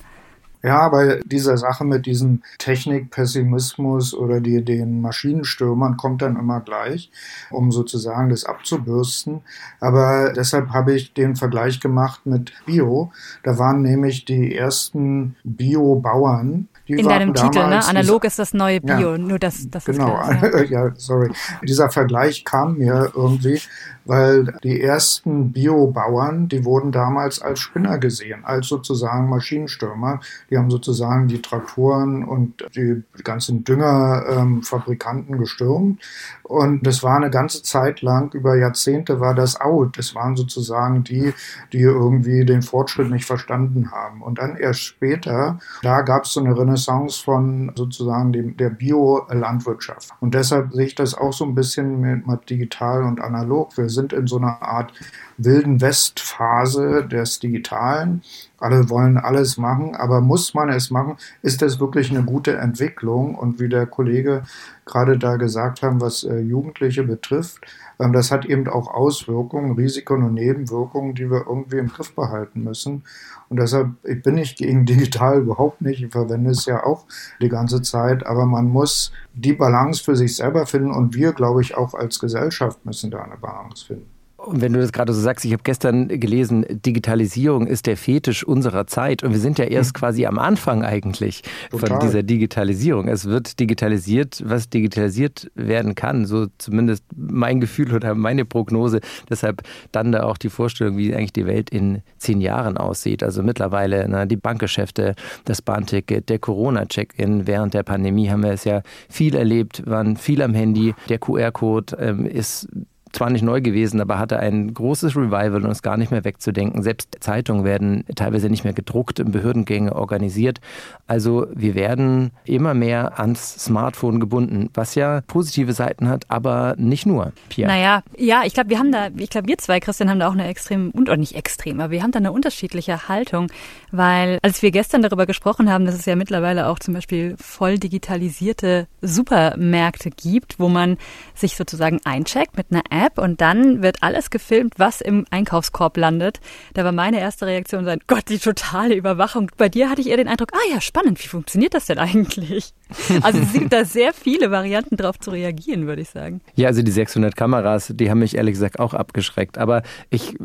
Ja, 0.61 0.79
aber 0.79 1.19
diese 1.23 1.57
Sache 1.57 1.85
mit 1.85 2.06
diesem 2.06 2.41
Technikpessimismus 2.57 4.13
oder 4.13 4.41
die, 4.41 4.63
den 4.63 5.00
Maschinenstürmern 5.00 5.95
kommt 5.95 6.21
dann 6.21 6.35
immer 6.35 6.59
gleich, 6.59 7.11
um 7.50 7.71
sozusagen 7.71 8.29
das 8.29 8.44
abzubürsten. 8.44 9.41
Aber 9.79 10.33
deshalb 10.33 10.71
habe 10.71 10.94
ich 10.94 11.13
den 11.13 11.38
Vergleich 11.38 11.79
gemacht 11.79 12.25
mit 12.25 12.51
Bio. 12.65 13.13
Da 13.44 13.57
waren 13.57 13.83
nämlich 13.83 14.25
die 14.25 14.53
ersten 14.53 15.38
Bio-Bauern, 15.45 16.67
in 16.89 17.07
deinem 17.07 17.33
Titel, 17.33 17.68
ne? 17.68 17.86
Analog 17.86 18.24
ist 18.25 18.39
das 18.39 18.53
neue 18.53 18.81
Bio, 18.81 19.12
ja, 19.12 19.18
nur 19.18 19.39
das, 19.39 19.69
das 19.69 19.86
genau, 19.86 20.19
ist 20.21 20.39
klar, 20.39 20.63
ja. 20.63 20.63
ja, 20.88 20.91
sorry. 20.95 21.31
Dieser 21.63 21.89
Vergleich 21.89 22.44
kam 22.44 22.77
mir 22.77 23.12
irgendwie, 23.15 23.62
weil 24.09 24.57
die 24.63 24.81
ersten 24.81 25.51
Biobauern, 25.51 26.47
die 26.47 26.65
wurden 26.65 26.91
damals 26.91 27.41
als 27.44 27.59
Spinner 27.59 28.00
gesehen, 28.00 28.44
als 28.44 28.68
sozusagen 28.68 29.30
Maschinenstürmer. 29.30 30.19
Die 30.50 30.57
haben 30.57 30.71
sozusagen 30.71 31.27
die 31.27 31.44
Traktoren 31.44 32.24
und 32.24 32.65
die 32.75 33.03
ganzen 33.24 33.63
Düngerfabrikanten 33.63 35.35
ähm, 35.35 35.39
gestürmt. 35.39 36.01
Und 36.42 36.88
das 36.88 37.03
war 37.03 37.18
eine 37.18 37.30
ganze 37.30 37.62
Zeit 37.62 38.01
lang, 38.01 38.33
über 38.33 38.57
Jahrzehnte 38.57 39.19
war 39.19 39.35
das 39.35 39.62
out. 39.62 39.95
Das 40.00 40.15
waren 40.15 40.35
sozusagen 40.35 41.03
die, 41.03 41.33
die 41.71 41.81
irgendwie 41.81 42.45
den 42.45 42.63
Fortschritt 42.63 43.12
nicht 43.12 43.25
verstanden 43.25 43.92
haben. 43.92 44.24
Und 44.24 44.39
dann 44.39 44.56
erst 44.57 44.81
später, 44.81 45.59
da 45.83 46.01
gab 46.01 46.24
es 46.24 46.33
so 46.33 46.39
eine 46.39 46.57
Renaissance 46.57 46.79
von 46.86 47.72
sozusagen 47.76 48.31
dem, 48.34 48.58
der 48.58 48.70
Bio-Landwirtschaft. 48.70 50.12
Und 50.20 50.34
deshalb 50.34 50.74
sehe 50.74 50.88
ich 50.88 50.96
das 50.96 51.16
auch 51.16 51.34
so 51.34 51.46
ein 51.46 51.56
bisschen 51.56 52.00
mit, 52.00 52.28
mit 52.28 52.50
digital 52.50 53.04
und 53.04 53.22
analog. 53.22 53.78
Wir 53.78 53.90
sind 53.90 54.14
in 54.14 54.28
so 54.28 54.38
einer 54.38 54.62
Art 54.62 54.94
wilden 55.39 55.81
Westphase 55.81 57.07
des 57.07 57.39
Digitalen. 57.39 58.21
Alle 58.57 58.89
wollen 58.89 59.18
alles 59.18 59.57
machen, 59.57 59.95
aber 59.95 60.19
muss 60.19 60.53
man 60.53 60.69
es 60.69 60.91
machen? 60.91 61.15
Ist 61.41 61.62
das 61.62 61.80
wirklich 61.80 62.12
eine 62.12 62.24
gute 62.24 62.57
Entwicklung? 62.57 63.36
Und 63.36 63.59
wie 63.59 63.69
der 63.69 63.86
Kollege 63.86 64.44
gerade 64.86 65.18
da 65.18 65.38
gesagt 65.38 65.81
haben, 65.81 66.01
was 66.01 66.24
äh, 66.24 66.39
Jugendliche 66.39 67.03
betrifft, 67.03 67.65
ähm, 68.00 68.12
das 68.12 68.31
hat 68.31 68.45
eben 68.45 68.68
auch 68.68 68.94
Auswirkungen, 68.94 69.74
Risiken 69.74 70.24
und 70.24 70.33
Nebenwirkungen, 70.33 71.15
die 71.15 71.31
wir 71.31 71.45
irgendwie 71.47 71.77
im 71.77 71.88
Griff 71.88 72.13
behalten 72.13 72.63
müssen. 72.63 73.03
Und 73.47 73.57
deshalb 73.59 73.92
ich 74.03 74.21
bin 74.21 74.38
ich 74.38 74.56
gegen 74.56 74.85
digital 74.85 75.39
überhaupt 75.39 75.81
nicht. 75.81 76.03
Ich 76.03 76.12
verwende 76.12 76.51
es 76.51 76.65
ja 76.65 76.83
auch 76.83 77.06
die 77.42 77.50
ganze 77.50 77.81
Zeit, 77.81 78.25
aber 78.25 78.45
man 78.45 78.68
muss 78.68 79.12
die 79.33 79.53
Balance 79.53 80.03
für 80.03 80.15
sich 80.15 80.35
selber 80.35 80.65
finden 80.65 80.92
und 80.92 81.15
wir, 81.15 81.33
glaube 81.33 81.62
ich, 81.62 81.75
auch 81.75 81.94
als 81.94 82.19
Gesellschaft 82.19 82.85
müssen 82.85 83.09
da 83.09 83.24
eine 83.24 83.38
Balance 83.38 83.85
finden. 83.85 84.19
Und 84.45 84.62
wenn 84.62 84.71
du 84.71 84.80
das 84.80 84.94
gerade 84.94 85.12
so 85.12 85.19
sagst, 85.19 85.44
ich 85.44 85.51
habe 85.51 85.63
gestern 85.63 86.07
gelesen, 86.07 86.65
Digitalisierung 86.69 87.68
ist 87.68 87.88
der 87.88 87.97
Fetisch 87.97 88.44
unserer 88.44 88.88
Zeit. 88.88 89.21
Und 89.21 89.33
wir 89.33 89.39
sind 89.39 89.59
ja 89.59 89.65
erst 89.65 89.89
hm. 89.89 90.00
quasi 90.00 90.25
am 90.25 90.39
Anfang 90.39 90.83
eigentlich 90.83 91.44
Total. 91.69 91.89
von 91.89 92.00
dieser 92.00 92.24
Digitalisierung. 92.24 93.07
Es 93.09 93.25
wird 93.25 93.59
digitalisiert, 93.59 94.41
was 94.45 94.69
digitalisiert 94.69 95.51
werden 95.56 95.94
kann. 95.94 96.25
So 96.25 96.47
zumindest 96.57 97.03
mein 97.15 97.59
Gefühl 97.59 97.94
oder 97.94 98.15
meine 98.15 98.45
Prognose. 98.45 99.01
Deshalb 99.30 99.62
dann 99.91 100.13
da 100.13 100.24
auch 100.24 100.38
die 100.38 100.50
Vorstellung, 100.50 100.97
wie 100.97 101.13
eigentlich 101.13 101.33
die 101.33 101.45
Welt 101.45 101.69
in 101.69 102.01
zehn 102.18 102.39
Jahren 102.39 102.77
aussieht. 102.77 103.24
Also 103.24 103.44
mittlerweile 103.44 104.07
na, 104.07 104.25
die 104.25 104.38
Bankgeschäfte, 104.38 105.15
das 105.45 105.62
Bahnticket, 105.62 106.30
der 106.30 106.39
Corona-Check-In. 106.39 107.45
Während 107.45 107.74
der 107.74 107.83
Pandemie 107.83 108.30
haben 108.30 108.44
wir 108.44 108.51
es 108.51 108.63
ja 108.63 108.83
viel 109.09 109.35
erlebt, 109.35 109.83
waren 109.85 110.15
viel 110.15 110.42
am 110.42 110.53
Handy. 110.53 110.95
Der 111.09 111.19
QR-Code 111.19 111.97
ähm, 112.00 112.25
ist 112.25 112.68
zwar 113.11 113.29
nicht 113.29 113.41
neu 113.41 113.61
gewesen, 113.61 114.01
aber 114.01 114.19
hatte 114.19 114.39
ein 114.39 114.73
großes 114.73 115.15
Revival 115.15 115.63
und 115.63 115.71
ist 115.71 115.81
gar 115.81 115.97
nicht 115.97 116.11
mehr 116.11 116.23
wegzudenken. 116.23 116.83
Selbst 116.83 117.17
Zeitungen 117.19 117.63
werden 117.63 118.03
teilweise 118.15 118.50
nicht 118.50 118.63
mehr 118.63 118.73
gedruckt, 118.73 119.19
in 119.19 119.31
Behördengänge 119.31 119.95
organisiert. 119.95 120.59
Also 121.07 121.47
wir 121.53 121.75
werden 121.75 122.31
immer 122.45 122.73
mehr 122.73 123.19
ans 123.19 123.63
Smartphone 123.63 124.19
gebunden, 124.19 124.69
was 124.73 124.95
ja 124.95 125.21
positive 125.27 125.73
Seiten 125.73 126.07
hat, 126.07 126.25
aber 126.29 126.75
nicht 126.77 127.06
nur. 127.06 127.33
Pia. 127.50 127.67
Naja, 127.67 128.03
ja, 128.17 128.44
ich 128.45 128.53
glaube, 128.53 128.69
wir 128.69 128.79
haben 128.79 128.91
da, 128.91 129.07
ich 129.17 129.29
glaube, 129.29 129.47
wir 129.47 129.57
zwei, 129.57 129.79
Christian, 129.79 130.09
haben 130.09 130.19
da 130.19 130.27
auch 130.27 130.33
eine 130.33 130.47
extrem, 130.47 130.91
und 130.91 131.09
nicht 131.19 131.35
extrem, 131.35 131.79
aber 131.79 131.91
wir 131.91 132.03
haben 132.03 132.11
da 132.11 132.19
eine 132.19 132.31
unterschiedliche 132.31 133.09
Haltung, 133.09 133.51
weil 133.91 134.39
als 134.41 134.61
wir 134.61 134.71
gestern 134.71 135.01
darüber 135.01 135.25
gesprochen 135.25 135.69
haben, 135.71 135.85
dass 135.85 135.95
es 135.95 136.06
ja 136.06 136.15
mittlerweile 136.15 136.67
auch 136.67 136.79
zum 136.79 136.94
Beispiel 136.94 137.35
voll 137.39 137.79
digitalisierte 137.79 138.88
Supermärkte 139.01 140.11
gibt, 140.11 140.59
wo 140.59 140.69
man 140.69 140.97
sich 141.33 141.56
sozusagen 141.56 142.00
eincheckt 142.03 142.56
mit 142.57 142.67
einer 142.71 142.83
App 142.89 142.99
App 143.00 143.18
und 143.18 143.42
dann 143.42 143.81
wird 143.81 144.04
alles 144.04 144.30
gefilmt, 144.30 144.75
was 144.78 145.01
im 145.01 145.25
Einkaufskorb 145.31 145.98
landet. 145.98 146.40
Da 146.74 146.84
war 146.84 146.92
meine 146.92 147.19
erste 147.19 147.46
Reaktion 147.46 147.86
sein, 147.86 148.00
Gott, 148.07 148.30
die 148.30 148.40
totale 148.40 148.96
Überwachung. 148.96 149.51
Bei 149.57 149.69
dir 149.69 149.90
hatte 149.90 150.01
ich 150.01 150.10
eher 150.10 150.18
den 150.18 150.28
Eindruck, 150.28 150.50
ah 150.54 150.74
ja, 150.74 150.81
spannend, 150.81 151.24
wie 151.24 151.28
funktioniert 151.28 151.74
das 151.74 151.86
denn 151.86 151.98
eigentlich? 151.98 152.74
Also 153.22 153.40
es 153.40 153.54
gibt 153.54 153.72
da 153.72 153.86
sehr 153.86 154.13
viele 154.13 154.50
Varianten 154.50 154.98
drauf 154.98 155.19
zu 155.19 155.30
reagieren, 155.30 155.86
würde 155.86 156.01
ich 156.01 156.10
sagen. 156.10 156.42
Ja, 156.56 156.68
also 156.68 156.81
die 156.81 156.92
600 156.92 157.36
Kameras, 157.36 157.94
die 157.96 158.10
haben 158.10 158.19
mich 158.19 158.36
ehrlich 158.36 158.54
gesagt 158.54 158.80
auch 158.80 158.94
abgeschreckt. 158.94 159.57
Aber 159.57 159.84
ich, 160.10 160.36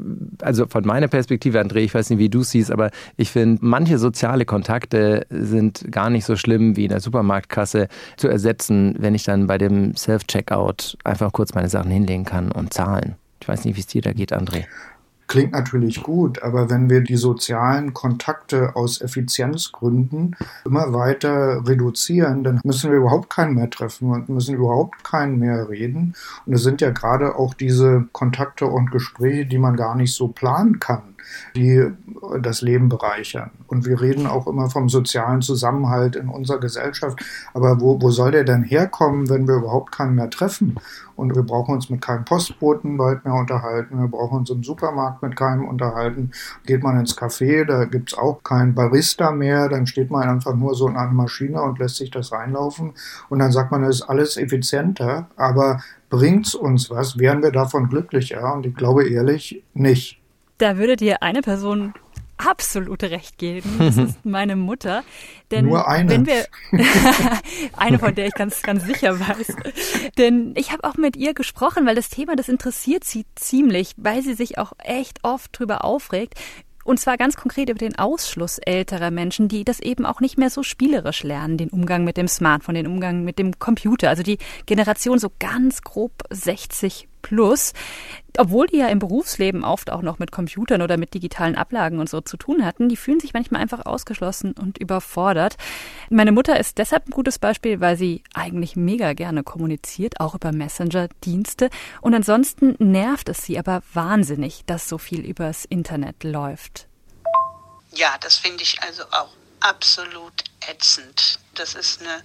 also 0.42 0.66
von 0.66 0.84
meiner 0.86 1.08
Perspektive, 1.08 1.60
André, 1.60 1.78
ich 1.78 1.94
weiß 1.94 2.10
nicht, 2.10 2.18
wie 2.18 2.28
du 2.28 2.42
siehst, 2.42 2.70
aber 2.70 2.90
ich 3.16 3.30
finde, 3.30 3.58
manche 3.62 3.98
soziale 3.98 4.44
Kontakte 4.44 5.26
sind 5.30 5.86
gar 5.90 6.10
nicht 6.10 6.24
so 6.24 6.36
schlimm 6.36 6.76
wie 6.76 6.84
in 6.84 6.90
der 6.90 7.00
Supermarktkasse 7.00 7.88
zu 8.16 8.28
ersetzen, 8.28 8.96
wenn 8.98 9.14
ich 9.14 9.24
dann 9.24 9.46
bei 9.46 9.56
dem 9.56 9.96
Self-Checkout 9.96 10.98
einfach 11.04 11.32
kurz 11.32 11.54
meine 11.54 11.68
Sachen 11.68 11.90
hinlegen 11.90 12.24
kann 12.24 12.43
und 12.52 12.72
zahlen. 12.72 13.16
Ich 13.40 13.48
weiß 13.48 13.64
nicht, 13.64 13.76
wie 13.76 13.80
es 13.80 13.86
dir 13.86 14.02
da 14.02 14.12
geht, 14.12 14.32
André. 14.32 14.64
Klingt 15.26 15.52
natürlich 15.52 16.02
gut, 16.02 16.42
aber 16.42 16.68
wenn 16.68 16.90
wir 16.90 17.00
die 17.00 17.16
sozialen 17.16 17.94
Kontakte 17.94 18.76
aus 18.76 19.00
Effizienzgründen 19.00 20.36
immer 20.66 20.92
weiter 20.92 21.66
reduzieren, 21.66 22.44
dann 22.44 22.60
müssen 22.62 22.90
wir 22.90 22.98
überhaupt 22.98 23.30
keinen 23.30 23.54
mehr 23.54 23.70
treffen 23.70 24.10
und 24.10 24.28
müssen 24.28 24.54
überhaupt 24.54 25.02
keinen 25.02 25.38
mehr 25.38 25.68
reden. 25.68 26.14
Und 26.44 26.52
es 26.52 26.62
sind 26.62 26.82
ja 26.82 26.90
gerade 26.90 27.36
auch 27.36 27.54
diese 27.54 28.06
Kontakte 28.12 28.66
und 28.66 28.90
Gespräche, 28.90 29.46
die 29.46 29.58
man 29.58 29.76
gar 29.76 29.94
nicht 29.94 30.14
so 30.14 30.28
planen 30.28 30.78
kann 30.78 31.13
die 31.56 31.90
das 32.40 32.62
Leben 32.62 32.88
bereichern. 32.88 33.50
Und 33.66 33.86
wir 33.86 34.00
reden 34.00 34.26
auch 34.26 34.46
immer 34.46 34.70
vom 34.70 34.88
sozialen 34.88 35.42
Zusammenhalt 35.42 36.16
in 36.16 36.28
unserer 36.28 36.58
Gesellschaft. 36.58 37.18
Aber 37.52 37.80
wo, 37.80 38.00
wo 38.00 38.10
soll 38.10 38.32
der 38.32 38.44
denn 38.44 38.62
herkommen, 38.62 39.28
wenn 39.28 39.46
wir 39.46 39.56
überhaupt 39.56 39.92
keinen 39.92 40.14
mehr 40.14 40.30
treffen? 40.30 40.76
Und 41.16 41.34
wir 41.34 41.42
brauchen 41.42 41.74
uns 41.74 41.90
mit 41.90 42.00
keinem 42.00 42.24
Postboten 42.24 42.96
bald 42.96 43.24
mehr 43.24 43.34
unterhalten. 43.34 44.00
Wir 44.00 44.08
brauchen 44.08 44.38
uns 44.38 44.50
im 44.50 44.64
Supermarkt 44.64 45.22
mit 45.22 45.36
keinem 45.36 45.66
unterhalten. 45.68 46.32
Geht 46.66 46.82
man 46.82 46.98
ins 46.98 47.16
Café, 47.16 47.64
da 47.64 47.84
gibt 47.84 48.12
es 48.12 48.18
auch 48.18 48.42
keinen 48.42 48.74
Barista 48.74 49.30
mehr. 49.30 49.68
Dann 49.68 49.86
steht 49.86 50.10
man 50.10 50.28
einfach 50.28 50.54
nur 50.54 50.74
so 50.74 50.88
in 50.88 50.96
einer 50.96 51.12
Maschine 51.12 51.62
und 51.62 51.78
lässt 51.78 51.96
sich 51.96 52.10
das 52.10 52.32
reinlaufen. 52.32 52.94
Und 53.28 53.38
dann 53.38 53.52
sagt 53.52 53.70
man, 53.70 53.84
es 53.84 53.96
ist 53.96 54.02
alles 54.02 54.36
effizienter. 54.36 55.28
Aber 55.36 55.80
bringt 56.10 56.46
es 56.46 56.54
uns 56.54 56.90
was? 56.90 57.18
Wären 57.18 57.42
wir 57.42 57.52
davon 57.52 57.88
glücklicher? 57.88 58.52
Und 58.54 58.66
ich 58.66 58.74
glaube 58.74 59.08
ehrlich, 59.08 59.62
nicht. 59.74 60.20
Da 60.64 60.78
würde 60.78 60.96
dir 60.96 61.22
eine 61.22 61.42
Person 61.42 61.92
absolut 62.38 63.02
recht 63.02 63.36
geben. 63.36 63.76
Das 63.78 63.98
ist 63.98 64.24
meine 64.24 64.56
Mutter. 64.56 65.04
Denn 65.50 65.66
Nur 65.66 65.86
eine. 65.86 66.08
Wenn 66.08 66.24
wir, 66.24 66.46
eine, 67.76 67.98
von 67.98 68.14
der 68.14 68.28
ich 68.28 68.32
ganz, 68.32 68.62
ganz 68.62 68.82
sicher 68.86 69.20
weiß. 69.20 69.56
Denn 70.16 70.54
ich 70.56 70.72
habe 70.72 70.84
auch 70.84 70.96
mit 70.96 71.16
ihr 71.16 71.34
gesprochen, 71.34 71.84
weil 71.84 71.94
das 71.94 72.08
Thema, 72.08 72.34
das 72.34 72.48
interessiert 72.48 73.04
sie 73.04 73.26
ziemlich, 73.34 73.92
weil 73.98 74.22
sie 74.22 74.32
sich 74.32 74.56
auch 74.56 74.72
echt 74.78 75.18
oft 75.22 75.50
drüber 75.58 75.84
aufregt. 75.84 76.40
Und 76.82 76.98
zwar 76.98 77.18
ganz 77.18 77.36
konkret 77.36 77.68
über 77.68 77.78
den 77.78 77.98
Ausschluss 77.98 78.56
älterer 78.56 79.10
Menschen, 79.10 79.48
die 79.48 79.66
das 79.66 79.80
eben 79.80 80.06
auch 80.06 80.20
nicht 80.20 80.38
mehr 80.38 80.48
so 80.48 80.62
spielerisch 80.62 81.24
lernen, 81.24 81.58
den 81.58 81.68
Umgang 81.68 82.04
mit 82.04 82.16
dem 82.16 82.26
Smartphone, 82.28 82.76
den 82.76 82.86
Umgang 82.86 83.22
mit 83.22 83.38
dem 83.38 83.58
Computer. 83.58 84.08
Also 84.08 84.22
die 84.22 84.38
Generation 84.64 85.18
so 85.18 85.30
ganz 85.38 85.82
grob 85.82 86.22
60 86.30 87.06
plus, 87.24 87.72
obwohl 88.36 88.66
die 88.66 88.76
ja 88.76 88.88
im 88.88 88.98
Berufsleben 88.98 89.64
oft 89.64 89.90
auch 89.90 90.02
noch 90.02 90.18
mit 90.18 90.30
Computern 90.30 90.82
oder 90.82 90.96
mit 90.96 91.14
digitalen 91.14 91.56
Ablagen 91.56 91.98
und 91.98 92.08
so 92.08 92.20
zu 92.20 92.36
tun 92.36 92.64
hatten, 92.64 92.88
die 92.88 92.96
fühlen 92.96 93.18
sich 93.18 93.32
manchmal 93.32 93.62
einfach 93.62 93.86
ausgeschlossen 93.86 94.52
und 94.52 94.78
überfordert. 94.78 95.56
Meine 96.10 96.32
Mutter 96.32 96.58
ist 96.60 96.78
deshalb 96.78 97.08
ein 97.08 97.12
gutes 97.12 97.38
Beispiel, 97.38 97.80
weil 97.80 97.96
sie 97.96 98.22
eigentlich 98.34 98.76
mega 98.76 99.14
gerne 99.14 99.42
kommuniziert, 99.42 100.20
auch 100.20 100.34
über 100.34 100.52
Messenger-Dienste. 100.52 101.70
Und 102.00 102.14
ansonsten 102.14 102.76
nervt 102.78 103.28
es 103.28 103.44
sie 103.44 103.58
aber 103.58 103.82
wahnsinnig, 103.92 104.64
dass 104.66 104.88
so 104.88 104.98
viel 104.98 105.20
übers 105.20 105.64
Internet 105.64 106.24
läuft. 106.24 106.86
Ja, 107.92 108.16
das 108.20 108.36
finde 108.36 108.62
ich 108.62 108.82
also 108.82 109.04
auch 109.12 109.30
absolut 109.60 110.44
ätzend. 110.68 111.38
Das 111.54 111.74
ist 111.74 112.00
eine 112.00 112.22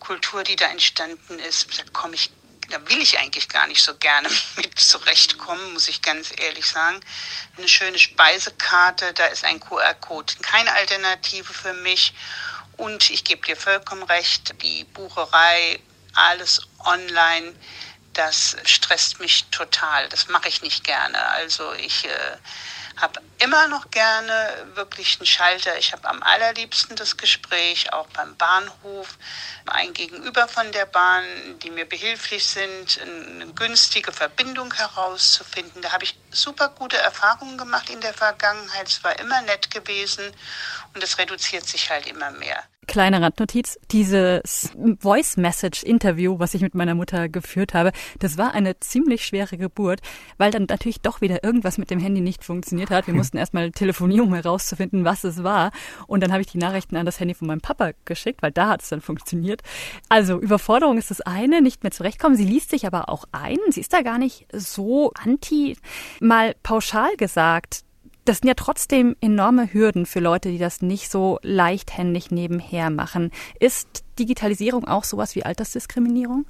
Kultur, 0.00 0.42
die 0.42 0.56
da 0.56 0.66
entstanden 0.66 1.38
ist. 1.48 1.78
Da 1.78 1.84
komme 1.92 2.14
ich 2.14 2.30
da 2.70 2.88
will 2.88 3.00
ich 3.02 3.18
eigentlich 3.18 3.48
gar 3.48 3.66
nicht 3.66 3.82
so 3.82 3.94
gerne 3.96 4.28
mit 4.56 4.78
zurechtkommen, 4.78 5.72
muss 5.72 5.88
ich 5.88 6.02
ganz 6.02 6.32
ehrlich 6.36 6.66
sagen. 6.66 7.00
Eine 7.56 7.68
schöne 7.68 7.98
Speisekarte, 7.98 9.12
da 9.12 9.26
ist 9.26 9.44
ein 9.44 9.60
QR-Code 9.60 10.34
keine 10.42 10.72
Alternative 10.72 11.52
für 11.52 11.74
mich. 11.74 12.14
Und 12.76 13.10
ich 13.10 13.24
gebe 13.24 13.46
dir 13.46 13.56
vollkommen 13.56 14.04
recht, 14.04 14.54
die 14.62 14.84
Bucherei, 14.84 15.80
alles 16.14 16.62
online, 16.86 17.54
das 18.14 18.56
stresst 18.64 19.20
mich 19.20 19.44
total. 19.50 20.08
Das 20.08 20.28
mache 20.28 20.48
ich 20.48 20.62
nicht 20.62 20.84
gerne. 20.84 21.22
Also 21.30 21.72
ich 21.74 22.06
äh, 22.06 22.36
habe 22.96 23.20
immer 23.38 23.68
noch 23.68 23.90
gerne 23.90 24.66
wirklich 24.74 25.18
einen 25.18 25.26
Schalter. 25.26 25.78
Ich 25.78 25.92
habe 25.92 26.08
am 26.08 26.22
allerliebsten 26.22 26.96
das 26.96 27.16
Gespräch, 27.16 27.92
auch 27.92 28.06
beim 28.08 28.36
Bahnhof, 28.36 29.18
ein 29.66 29.92
Gegenüber 29.92 30.48
von 30.48 30.70
der 30.72 30.86
Bahn, 30.86 31.24
die 31.62 31.70
mir 31.70 31.88
behilflich 31.88 32.46
sind, 32.46 33.00
eine 33.00 33.46
günstige 33.54 34.12
Verbindung 34.12 34.72
herauszufinden. 34.74 35.82
Da 35.82 35.92
habe 35.92 36.04
ich 36.04 36.18
super 36.30 36.68
gute 36.68 36.98
Erfahrungen 36.98 37.56
gemacht 37.56 37.90
in 37.90 38.00
der 38.00 38.14
Vergangenheit. 38.14 38.88
Es 38.88 39.02
war 39.04 39.18
immer 39.18 39.40
nett 39.42 39.70
gewesen 39.70 40.34
und 40.94 41.02
es 41.02 41.18
reduziert 41.18 41.66
sich 41.66 41.90
halt 41.90 42.06
immer 42.06 42.30
mehr. 42.30 42.62
Kleine 42.86 43.22
Randnotiz, 43.22 43.78
dieses 43.92 44.72
Voice 44.98 45.36
Message 45.36 45.84
Interview, 45.84 46.40
was 46.40 46.54
ich 46.54 46.62
mit 46.62 46.74
meiner 46.74 46.96
Mutter 46.96 47.28
geführt 47.28 47.72
habe, 47.72 47.92
das 48.18 48.36
war 48.36 48.52
eine 48.52 48.80
ziemlich 48.80 49.24
schwere 49.24 49.58
Geburt, 49.58 50.00
weil 50.38 50.50
dann 50.50 50.64
natürlich 50.64 51.00
doch 51.00 51.20
wieder 51.20 51.44
irgendwas 51.44 51.78
mit 51.78 51.90
dem 51.90 52.00
Handy 52.00 52.20
nicht 52.20 52.42
funktioniert 52.42 52.90
hat. 52.90 53.06
Wir 53.06 53.14
mussten 53.20 53.36
erstmal 53.36 53.70
telefonieren, 53.70 54.26
um 54.26 54.34
herauszufinden, 54.34 55.04
was 55.04 55.22
es 55.22 55.44
war. 55.44 55.70
Und 56.08 56.22
dann 56.24 56.32
habe 56.32 56.40
ich 56.40 56.48
die 56.48 56.58
Nachrichten 56.58 56.96
an 56.96 57.06
das 57.06 57.20
Handy 57.20 57.34
von 57.34 57.46
meinem 57.46 57.60
Papa 57.60 57.92
geschickt, 58.06 58.42
weil 58.42 58.50
da 58.50 58.70
hat 58.70 58.82
es 58.82 58.88
dann 58.88 59.02
funktioniert. 59.02 59.62
Also 60.08 60.40
Überforderung 60.40 60.98
ist 60.98 61.12
das 61.12 61.20
eine, 61.20 61.62
nicht 61.62 61.84
mehr 61.84 61.92
zurechtkommen. 61.92 62.36
Sie 62.36 62.44
liest 62.44 62.70
sich 62.70 62.86
aber 62.86 63.08
auch 63.08 63.24
ein. 63.30 63.58
Sie 63.68 63.80
ist 63.80 63.92
da 63.92 64.02
gar 64.02 64.18
nicht 64.18 64.48
so 64.52 65.12
anti. 65.14 65.76
Mal 66.20 66.56
pauschal 66.62 67.14
gesagt, 67.16 67.84
das 68.30 68.38
sind 68.38 68.46
ja 68.46 68.54
trotzdem 68.54 69.16
enorme 69.20 69.74
Hürden 69.74 70.06
für 70.06 70.20
Leute, 70.20 70.50
die 70.50 70.58
das 70.58 70.82
nicht 70.82 71.10
so 71.10 71.40
leichthändig 71.42 72.30
nebenher 72.30 72.88
machen. 72.88 73.32
Ist 73.58 74.04
Digitalisierung 74.20 74.84
auch 74.84 75.02
sowas 75.02 75.34
wie 75.34 75.42
Altersdiskriminierung? 75.42 76.46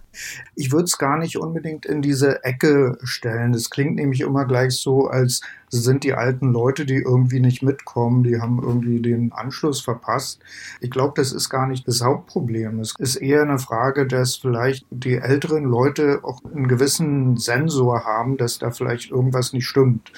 Ich 0.54 0.72
würde 0.72 0.84
es 0.84 0.98
gar 0.98 1.16
nicht 1.16 1.38
unbedingt 1.38 1.86
in 1.86 2.02
diese 2.02 2.44
Ecke 2.44 2.98
stellen. 3.02 3.52
Das 3.52 3.70
klingt 3.70 3.94
nämlich 3.94 4.20
immer 4.20 4.44
gleich 4.44 4.72
so, 4.76 5.06
als 5.06 5.40
sind 5.70 6.04
die 6.04 6.12
alten 6.12 6.52
Leute, 6.52 6.84
die 6.84 6.96
irgendwie 6.96 7.40
nicht 7.40 7.62
mitkommen, 7.62 8.24
die 8.24 8.42
haben 8.42 8.62
irgendwie 8.62 9.00
den 9.00 9.32
Anschluss 9.32 9.80
verpasst. 9.80 10.40
Ich 10.82 10.90
glaube, 10.90 11.14
das 11.16 11.32
ist 11.32 11.48
gar 11.48 11.66
nicht 11.66 11.88
das 11.88 12.02
Hauptproblem. 12.02 12.80
Es 12.80 12.94
ist 12.98 13.16
eher 13.16 13.40
eine 13.40 13.58
Frage, 13.58 14.06
dass 14.06 14.36
vielleicht 14.36 14.84
die 14.90 15.14
älteren 15.14 15.64
Leute 15.64 16.20
auch 16.24 16.44
einen 16.44 16.68
gewissen 16.68 17.38
Sensor 17.38 18.04
haben, 18.04 18.36
dass 18.36 18.58
da 18.58 18.70
vielleicht 18.70 19.10
irgendwas 19.10 19.54
nicht 19.54 19.66
stimmt 19.66 20.12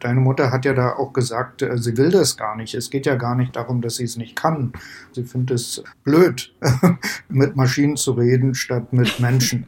deine 0.00 0.20
Mutter 0.20 0.50
hat 0.50 0.64
ja 0.64 0.74
da 0.74 0.94
auch 0.94 1.12
gesagt, 1.12 1.62
äh, 1.62 1.78
sie 1.78 1.96
will 1.96 2.10
das 2.10 2.36
gar 2.36 2.56
nicht. 2.56 2.74
Es 2.74 2.90
geht 2.90 3.06
ja 3.06 3.14
gar 3.14 3.34
nicht 3.34 3.56
darum, 3.56 3.80
dass 3.80 3.96
sie 3.96 4.04
es 4.04 4.16
nicht 4.16 4.36
kann. 4.36 4.72
Sie 5.12 5.24
findet 5.24 5.56
es 5.56 5.82
blöd, 6.02 6.54
mit 7.28 7.56
Maschinen 7.56 7.96
zu 7.96 8.12
reden 8.12 8.54
statt 8.54 8.92
mit 8.92 9.20
Menschen. 9.20 9.66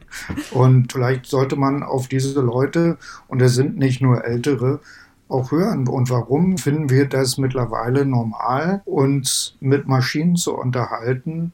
Und 0.51 0.91
vielleicht 0.93 1.25
sollte 1.25 1.55
man 1.55 1.83
auf 1.83 2.07
diese 2.07 2.41
Leute, 2.41 2.97
und 3.27 3.41
es 3.41 3.55
sind 3.55 3.77
nicht 3.77 4.01
nur 4.01 4.23
ältere, 4.25 4.79
auch 5.29 5.51
hören. 5.51 5.87
Und 5.87 6.09
warum 6.09 6.57
finden 6.57 6.89
wir 6.89 7.07
das 7.07 7.37
mittlerweile 7.37 8.05
normal, 8.05 8.81
uns 8.85 9.55
mit 9.59 9.87
Maschinen 9.87 10.35
zu 10.35 10.55
unterhalten? 10.55 11.51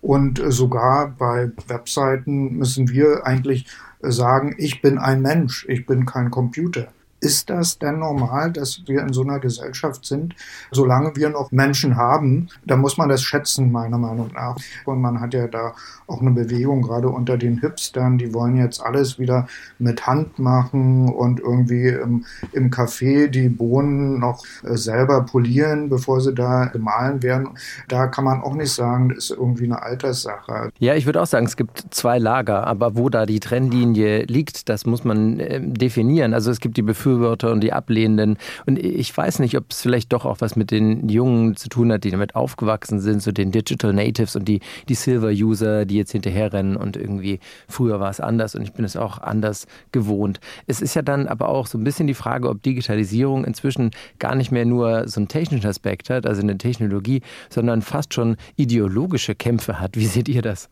Und 0.00 0.40
sogar 0.48 1.08
bei 1.08 1.50
Webseiten 1.66 2.58
müssen 2.58 2.88
wir 2.88 3.26
eigentlich 3.26 3.66
sagen, 4.00 4.54
ich 4.58 4.80
bin 4.80 4.98
ein 4.98 5.22
Mensch, 5.22 5.66
ich 5.68 5.86
bin 5.86 6.06
kein 6.06 6.30
Computer. 6.30 6.88
Ist 7.20 7.48
das 7.48 7.78
denn 7.78 7.98
normal, 8.00 8.52
dass 8.52 8.82
wir 8.84 9.00
in 9.00 9.12
so 9.14 9.22
einer 9.22 9.40
Gesellschaft 9.40 10.04
sind? 10.04 10.34
Solange 10.70 11.16
wir 11.16 11.30
noch 11.30 11.50
Menschen 11.50 11.96
haben, 11.96 12.48
da 12.66 12.76
muss 12.76 12.98
man 12.98 13.08
das 13.08 13.22
schätzen, 13.22 13.72
meiner 13.72 13.96
Meinung 13.96 14.30
nach. 14.34 14.56
Und 14.84 15.00
man 15.00 15.18
hat 15.20 15.32
ja 15.32 15.46
da 15.48 15.72
auch 16.06 16.20
eine 16.20 16.32
Bewegung, 16.32 16.82
gerade 16.82 17.08
unter 17.08 17.38
den 17.38 17.58
Hipstern, 17.58 18.18
die 18.18 18.34
wollen 18.34 18.56
jetzt 18.56 18.82
alles 18.82 19.18
wieder 19.18 19.48
mit 19.78 20.06
Hand 20.06 20.38
machen 20.38 21.08
und 21.08 21.40
irgendwie 21.40 21.88
im, 21.88 22.26
im 22.52 22.70
Café 22.70 23.28
die 23.28 23.48
Bohnen 23.48 24.18
noch 24.18 24.44
äh, 24.62 24.76
selber 24.76 25.22
polieren, 25.22 25.88
bevor 25.88 26.20
sie 26.20 26.34
da 26.34 26.66
gemahlen 26.66 27.22
werden. 27.22 27.48
Da 27.88 28.08
kann 28.08 28.24
man 28.24 28.42
auch 28.42 28.54
nicht 28.54 28.72
sagen, 28.72 29.08
das 29.08 29.30
ist 29.30 29.30
irgendwie 29.30 29.64
eine 29.64 29.82
Alterssache. 29.82 30.70
Ja, 30.78 30.94
ich 30.94 31.06
würde 31.06 31.22
auch 31.22 31.26
sagen, 31.26 31.46
es 31.46 31.56
gibt 31.56 31.86
zwei 31.90 32.18
Lager, 32.18 32.66
aber 32.66 32.94
wo 32.94 33.08
da 33.08 33.24
die 33.24 33.40
Trennlinie 33.40 34.24
liegt, 34.24 34.68
das 34.68 34.84
muss 34.84 35.02
man 35.02 35.40
äh, 35.40 35.60
definieren. 35.62 36.34
Also 36.34 36.50
es 36.50 36.60
gibt 36.60 36.76
die 36.76 36.82
Befürchtung, 36.82 37.05
Befürworter 37.06 37.52
und 37.52 37.60
die 37.60 37.72
Ablehnenden. 37.72 38.36
Und 38.66 38.78
ich 38.80 39.16
weiß 39.16 39.38
nicht, 39.38 39.56
ob 39.56 39.70
es 39.70 39.80
vielleicht 39.80 40.12
doch 40.12 40.24
auch 40.24 40.40
was 40.40 40.56
mit 40.56 40.72
den 40.72 41.08
Jungen 41.08 41.54
zu 41.54 41.68
tun 41.68 41.92
hat, 41.92 42.02
die 42.02 42.10
damit 42.10 42.34
aufgewachsen 42.34 42.98
sind, 42.98 43.22
so 43.22 43.30
den 43.30 43.52
Digital 43.52 43.92
Natives 43.92 44.34
und 44.34 44.46
die, 44.48 44.60
die 44.88 44.94
Silver-User, 44.94 45.84
die 45.84 45.96
jetzt 45.96 46.12
hinterherrennen 46.12 46.76
und 46.76 46.96
irgendwie 46.96 47.38
früher 47.68 48.00
war 48.00 48.10
es 48.10 48.20
anders 48.20 48.56
und 48.56 48.62
ich 48.62 48.72
bin 48.72 48.84
es 48.84 48.96
auch 48.96 49.18
anders 49.18 49.66
gewohnt. 49.92 50.40
Es 50.66 50.82
ist 50.82 50.94
ja 50.94 51.02
dann 51.02 51.28
aber 51.28 51.48
auch 51.48 51.68
so 51.68 51.78
ein 51.78 51.84
bisschen 51.84 52.08
die 52.08 52.14
Frage, 52.14 52.48
ob 52.48 52.62
Digitalisierung 52.62 53.44
inzwischen 53.44 53.92
gar 54.18 54.34
nicht 54.34 54.50
mehr 54.50 54.64
nur 54.64 55.06
so 55.06 55.20
einen 55.20 55.28
technischen 55.28 55.68
Aspekt 55.68 56.10
hat, 56.10 56.26
also 56.26 56.42
eine 56.42 56.58
Technologie, 56.58 57.22
sondern 57.50 57.82
fast 57.82 58.14
schon 58.14 58.36
ideologische 58.56 59.36
Kämpfe 59.36 59.78
hat. 59.78 59.96
Wie 59.96 60.06
seht 60.06 60.28
ihr 60.28 60.42
das? 60.42 60.68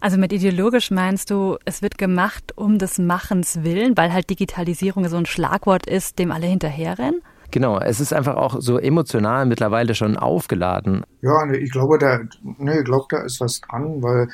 Also 0.00 0.16
mit 0.16 0.32
ideologisch 0.32 0.90
meinst 0.90 1.30
du, 1.30 1.58
es 1.66 1.82
wird 1.82 1.98
gemacht 1.98 2.56
um 2.56 2.78
des 2.78 2.98
Machens 2.98 3.62
willen, 3.62 3.96
weil 3.98 4.12
halt 4.12 4.30
Digitalisierung 4.30 5.06
so 5.08 5.18
ein 5.18 5.26
Schlagwort 5.26 5.86
ist, 5.86 6.18
dem 6.18 6.32
alle 6.32 6.46
hinterherrennen? 6.46 7.20
Genau, 7.50 7.78
es 7.78 8.00
ist 8.00 8.12
einfach 8.12 8.36
auch 8.36 8.56
so 8.60 8.78
emotional 8.78 9.44
mittlerweile 9.44 9.94
schon 9.94 10.16
aufgeladen. 10.16 11.04
Ja, 11.20 11.50
ich 11.50 11.70
glaube, 11.70 11.98
da, 11.98 12.20
nee, 12.42 12.78
ich 12.78 12.84
glaube, 12.84 13.06
da 13.10 13.22
ist 13.22 13.40
was 13.40 13.60
dran, 13.60 14.02
weil 14.02 14.28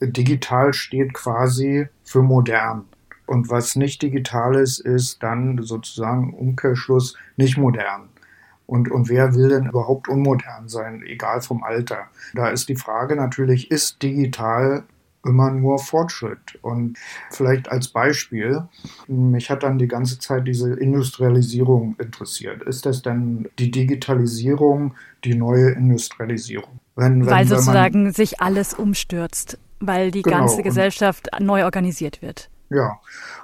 digital 0.00 0.72
steht 0.72 1.14
quasi 1.14 1.86
für 2.02 2.22
modern. 2.22 2.86
Und 3.26 3.48
was 3.48 3.76
nicht 3.76 4.02
digital 4.02 4.56
ist, 4.56 4.80
ist 4.80 5.22
dann 5.22 5.62
sozusagen 5.62 6.34
Umkehrschluss 6.34 7.16
nicht 7.36 7.56
modern. 7.56 8.08
Und, 8.66 8.90
und 8.90 9.08
wer 9.08 9.34
will 9.34 9.50
denn 9.50 9.66
überhaupt 9.66 10.08
unmodern 10.08 10.68
sein, 10.68 11.02
egal 11.06 11.42
vom 11.42 11.62
Alter? 11.62 12.06
Da 12.34 12.48
ist 12.48 12.68
die 12.68 12.76
Frage 12.76 13.16
natürlich, 13.16 13.70
ist 13.70 14.02
digital 14.02 14.84
immer 15.24 15.50
nur 15.50 15.78
Fortschritt. 15.78 16.58
Und 16.62 16.98
vielleicht 17.30 17.70
als 17.70 17.88
Beispiel, 17.88 18.62
mich 19.06 19.50
hat 19.50 19.62
dann 19.62 19.78
die 19.78 19.88
ganze 19.88 20.18
Zeit 20.18 20.46
diese 20.46 20.74
Industrialisierung 20.74 21.96
interessiert. 21.98 22.62
Ist 22.62 22.86
das 22.86 23.02
denn 23.02 23.48
die 23.58 23.70
Digitalisierung, 23.70 24.94
die 25.24 25.34
neue 25.34 25.70
Industrialisierung? 25.70 26.80
Wenn, 26.96 27.24
wenn, 27.24 27.30
weil 27.30 27.46
sozusagen 27.46 28.04
man, 28.04 28.12
sich 28.12 28.40
alles 28.40 28.74
umstürzt, 28.74 29.58
weil 29.80 30.10
die 30.10 30.22
genau, 30.22 30.38
ganze 30.38 30.62
Gesellschaft 30.62 31.28
neu 31.40 31.64
organisiert 31.64 32.22
wird. 32.22 32.50
Ja, 32.70 33.00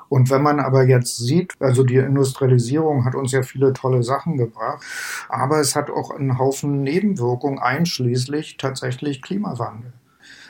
und 0.08 0.30
wenn 0.30 0.40
man 0.40 0.58
aber 0.58 0.86
jetzt 0.86 1.18
sieht, 1.18 1.52
also 1.60 1.84
die 1.84 1.96
Industrialisierung 1.96 3.04
hat 3.04 3.14
uns 3.14 3.32
ja 3.32 3.42
viele 3.42 3.74
tolle 3.74 4.02
Sachen 4.02 4.38
gebracht, 4.38 4.82
aber 5.28 5.60
es 5.60 5.76
hat 5.76 5.90
auch 5.90 6.10
einen 6.10 6.38
Haufen 6.38 6.82
Nebenwirkungen, 6.82 7.58
einschließlich 7.58 8.56
tatsächlich 8.56 9.20
Klimawandel 9.20 9.92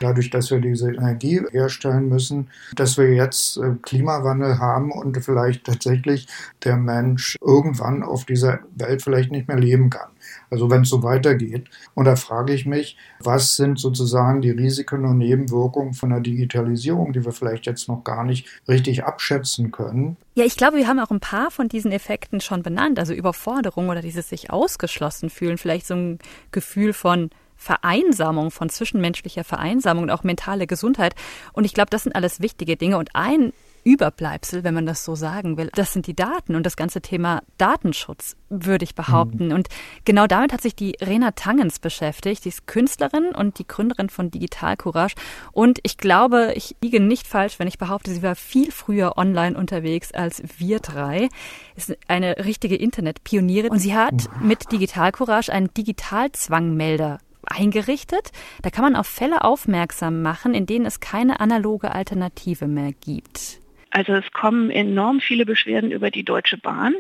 dadurch, 0.01 0.31
dass 0.31 0.51
wir 0.51 0.61
diese 0.61 0.93
Energie 0.93 1.43
herstellen 1.51 2.09
müssen, 2.09 2.49
dass 2.75 2.99
wir 2.99 3.13
jetzt 3.13 3.57
äh, 3.59 3.75
Klimawandel 3.83 4.59
haben 4.59 4.93
und 4.93 5.17
vielleicht 5.23 5.65
tatsächlich 5.65 6.27
der 6.65 6.77
Mensch 6.77 7.37
irgendwann 7.41 8.03
auf 8.03 8.25
dieser 8.25 8.61
Welt 8.77 9.03
vielleicht 9.03 9.31
nicht 9.31 9.49
mehr 9.49 9.59
leben 9.59 9.91
kann. 9.91 10.09
Also 10.51 10.71
wenn 10.71 10.83
es 10.83 10.89
so 10.89 11.03
weitergeht. 11.03 11.69
Und 11.95 12.07
da 12.07 12.17
frage 12.17 12.53
ich 12.53 12.67
mich, 12.67 12.97
was 13.21 13.57
sind 13.57 13.79
sozusagen 13.79 14.41
die 14.41 14.51
Risiken 14.51 15.05
und 15.05 15.19
Nebenwirkungen 15.19 15.95
von 15.95 16.11
der 16.11 16.21
Digitalisierung, 16.21 17.13
die 17.13 17.25
wir 17.25 17.33
vielleicht 17.33 17.67
jetzt 17.67 17.89
noch 17.89 18.05
gar 18.05 18.25
nicht 18.25 18.47
richtig 18.67 19.05
abschätzen 19.05 19.71
können? 19.71 20.17
Ja, 20.35 20.45
ich 20.45 20.57
glaube, 20.57 20.77
wir 20.77 20.87
haben 20.87 21.01
auch 21.01 21.11
ein 21.11 21.21
paar 21.21 21.51
von 21.51 21.69
diesen 21.69 21.93
Effekten 21.93 22.41
schon 22.41 22.63
benannt. 22.63 22.99
Also 22.99 23.13
Überforderung 23.13 23.89
oder 23.89 24.01
dieses 24.01 24.29
sich 24.29 24.51
ausgeschlossen 24.51 25.31
fühlen, 25.31 25.59
vielleicht 25.59 25.87
so 25.87 25.95
ein 25.95 26.19
Gefühl 26.53 26.93
von 26.93 27.31
Vereinsamung, 27.59 28.51
von 28.51 28.71
zwischenmenschlicher 28.71 29.45
Vereinsamung 29.45 30.05
und 30.05 30.11
auch 30.11 30.23
mentale 30.23 30.67
Gesundheit. 30.67 31.15
Und 31.53 31.65
ich 31.65 31.75
glaube, 31.75 31.91
das 31.91 32.05
sind 32.05 32.15
alles 32.15 32.41
wichtige 32.41 32.77
Dinge. 32.77 32.97
Und 32.97 33.11
ein 33.15 33.53
Überbleibsel, 33.85 34.65
wenn 34.65 34.75
man 34.75 34.87
das 34.87 35.05
so 35.05 35.15
sagen 35.15 35.57
will. 35.57 35.71
Das 35.75 35.93
sind 35.93 36.07
die 36.07 36.15
Daten 36.15 36.55
und 36.55 36.67
das 36.67 36.77
ganze 36.77 37.01
Thema 37.01 37.43
Datenschutz, 37.57 38.37
würde 38.51 38.85
ich 38.85 38.95
behaupten. 38.95 39.47
Mhm. 39.47 39.55
Und 39.55 39.69
genau 40.05 40.27
damit 40.27 40.53
hat 40.53 40.61
sich 40.61 40.75
die 40.75 40.97
Rena 41.01 41.31
Tangens 41.33 41.79
beschäftigt. 41.79 42.43
Sie 42.43 42.51
ist 42.51 42.67
Künstlerin 42.67 43.29
und 43.35 43.59
die 43.59 43.67
Gründerin 43.67 44.11
von 44.11 44.31
Digital 44.31 44.77
Courage. 44.77 45.15
Und 45.53 45.79
ich 45.83 45.97
glaube, 45.97 46.53
ich 46.55 46.77
liege 46.83 47.01
nicht 47.01 47.27
falsch, 47.27 47.59
wenn 47.59 47.69
ich 47.69 47.79
behaupte, 47.79 48.13
sie 48.13 48.23
war 48.23 48.35
viel 48.35 48.73
früher 48.73 49.17
online 49.17 49.57
unterwegs 49.57 50.13
als 50.13 50.43
wir 50.59 50.81
drei. 50.81 51.29
Ist 51.75 51.97
eine 52.09 52.45
richtige 52.45 52.77
Internetpionierin 52.77 53.71
und 53.71 53.79
sie 53.79 53.95
hat 53.95 54.29
mit 54.43 54.71
Digital 54.71 55.13
Courage 55.13 55.53
einen 55.53 55.73
Digitalzwangmelder 55.73 57.19
eingerichtet. 57.51 58.31
Da 58.63 58.71
kann 58.71 58.85
man 58.85 58.97
auf 58.97 59.07
Fälle 59.07 59.43
aufmerksam 59.43 60.23
machen, 60.23 60.55
in 60.55 60.67
denen 60.67 60.87
es 60.87 61.01
keine 61.01 61.41
analoge 61.41 61.93
Alternative 61.93 62.67
mehr 62.67 62.93
gibt. 62.93 63.61
Also 63.91 64.13
es 64.15 64.31
kommen 64.33 64.71
enorm 64.71 65.21
viele 65.21 65.47
Beschwerden 65.47 65.91
über 65.91 66.11
die 66.11 66.25
Deutsche 66.25 66.59
Bahn, 66.59 66.95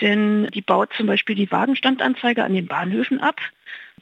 denn 0.00 0.48
die 0.54 0.62
baut 0.62 0.92
zum 0.96 1.06
Beispiel 1.06 1.34
die 1.34 1.50
Wagenstandanzeige 1.50 2.44
an 2.44 2.54
den 2.54 2.66
Bahnhöfen 2.66 3.20
ab. 3.20 3.40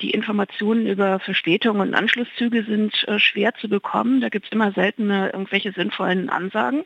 Die 0.01 0.11
Informationen 0.11 0.87
über 0.87 1.19
Verspätungen 1.21 1.81
und 1.81 1.95
Anschlusszüge 1.95 2.65
sind 2.65 2.93
äh, 3.09 3.19
schwer 3.19 3.55
zu 3.55 3.69
bekommen. 3.69 4.21
Da 4.21 4.29
gibt 4.29 4.47
es 4.47 4.53
immer 4.53 4.73
seltene 4.73 5.31
irgendwelche 5.33 5.73
sinnvollen 5.73 6.29
Ansagen. 6.29 6.85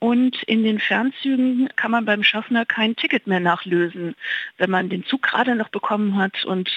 Und 0.00 0.42
in 0.44 0.62
den 0.62 0.78
Fernzügen 0.78 1.68
kann 1.74 1.90
man 1.90 2.04
beim 2.04 2.22
Schaffner 2.22 2.64
kein 2.64 2.94
Ticket 2.94 3.26
mehr 3.26 3.40
nachlösen, 3.40 4.14
wenn 4.56 4.70
man 4.70 4.88
den 4.88 5.04
Zug 5.04 5.22
gerade 5.22 5.56
noch 5.56 5.70
bekommen 5.70 6.16
hat 6.16 6.44
und 6.44 6.70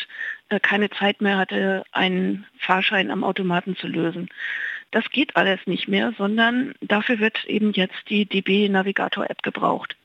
keine 0.60 0.90
Zeit 0.90 1.22
mehr 1.22 1.38
hatte, 1.38 1.84
einen 1.92 2.46
Fahrschein 2.60 3.12
am 3.12 3.24
Automaten 3.24 3.76
zu 3.76 3.88
lösen. 3.88 4.30
Das 4.92 5.10
geht 5.10 5.38
alles 5.38 5.60
nicht 5.66 5.88
mehr, 5.88 6.14
sondern 6.18 6.74
dafür 6.82 7.20
wird 7.20 7.46
eben 7.46 7.72
jetzt 7.72 7.96
die 8.10 8.26
DB 8.26 8.68
Navigator 8.68 9.30
App 9.30 9.42
gebraucht. 9.42 9.96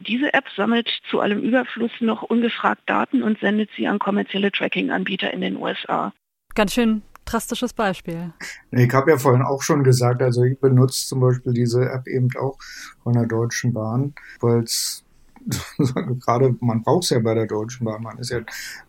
Diese 0.00 0.34
App 0.34 0.46
sammelt 0.56 0.88
zu 1.08 1.20
allem 1.20 1.40
Überfluss 1.40 1.92
noch 2.00 2.22
ungefragt 2.22 2.82
Daten 2.86 3.22
und 3.22 3.38
sendet 3.38 3.70
sie 3.76 3.86
an 3.86 4.00
kommerzielle 4.00 4.50
Tracking-Anbieter 4.50 5.32
in 5.32 5.42
den 5.42 5.56
USA. 5.56 6.12
Ganz 6.54 6.74
schön 6.74 7.02
drastisches 7.24 7.72
Beispiel. 7.72 8.32
Ich 8.70 8.92
habe 8.92 9.12
ja 9.12 9.18
vorhin 9.18 9.42
auch 9.42 9.62
schon 9.62 9.84
gesagt, 9.84 10.22
also 10.22 10.42
ich 10.42 10.58
benutze 10.58 11.06
zum 11.06 11.20
Beispiel 11.20 11.52
diese 11.52 11.88
App 11.88 12.06
eben 12.06 12.28
auch 12.38 12.58
von 13.02 13.12
der 13.12 13.26
Deutschen 13.26 13.72
Bahn, 13.72 14.14
weil 14.40 14.64
es 14.64 15.04
gerade, 16.20 16.54
man 16.60 16.82
braucht 16.82 17.04
es 17.04 17.10
ja 17.10 17.18
bei 17.18 17.34
der 17.34 17.46
Deutschen 17.46 17.84
Bahn, 17.84 18.02
man 18.02 18.18
ist 18.18 18.30
ja 18.30 18.40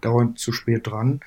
dauernd 0.01 0.39
zu 0.39 0.51
spät 0.51 0.87
dran. 0.87 1.19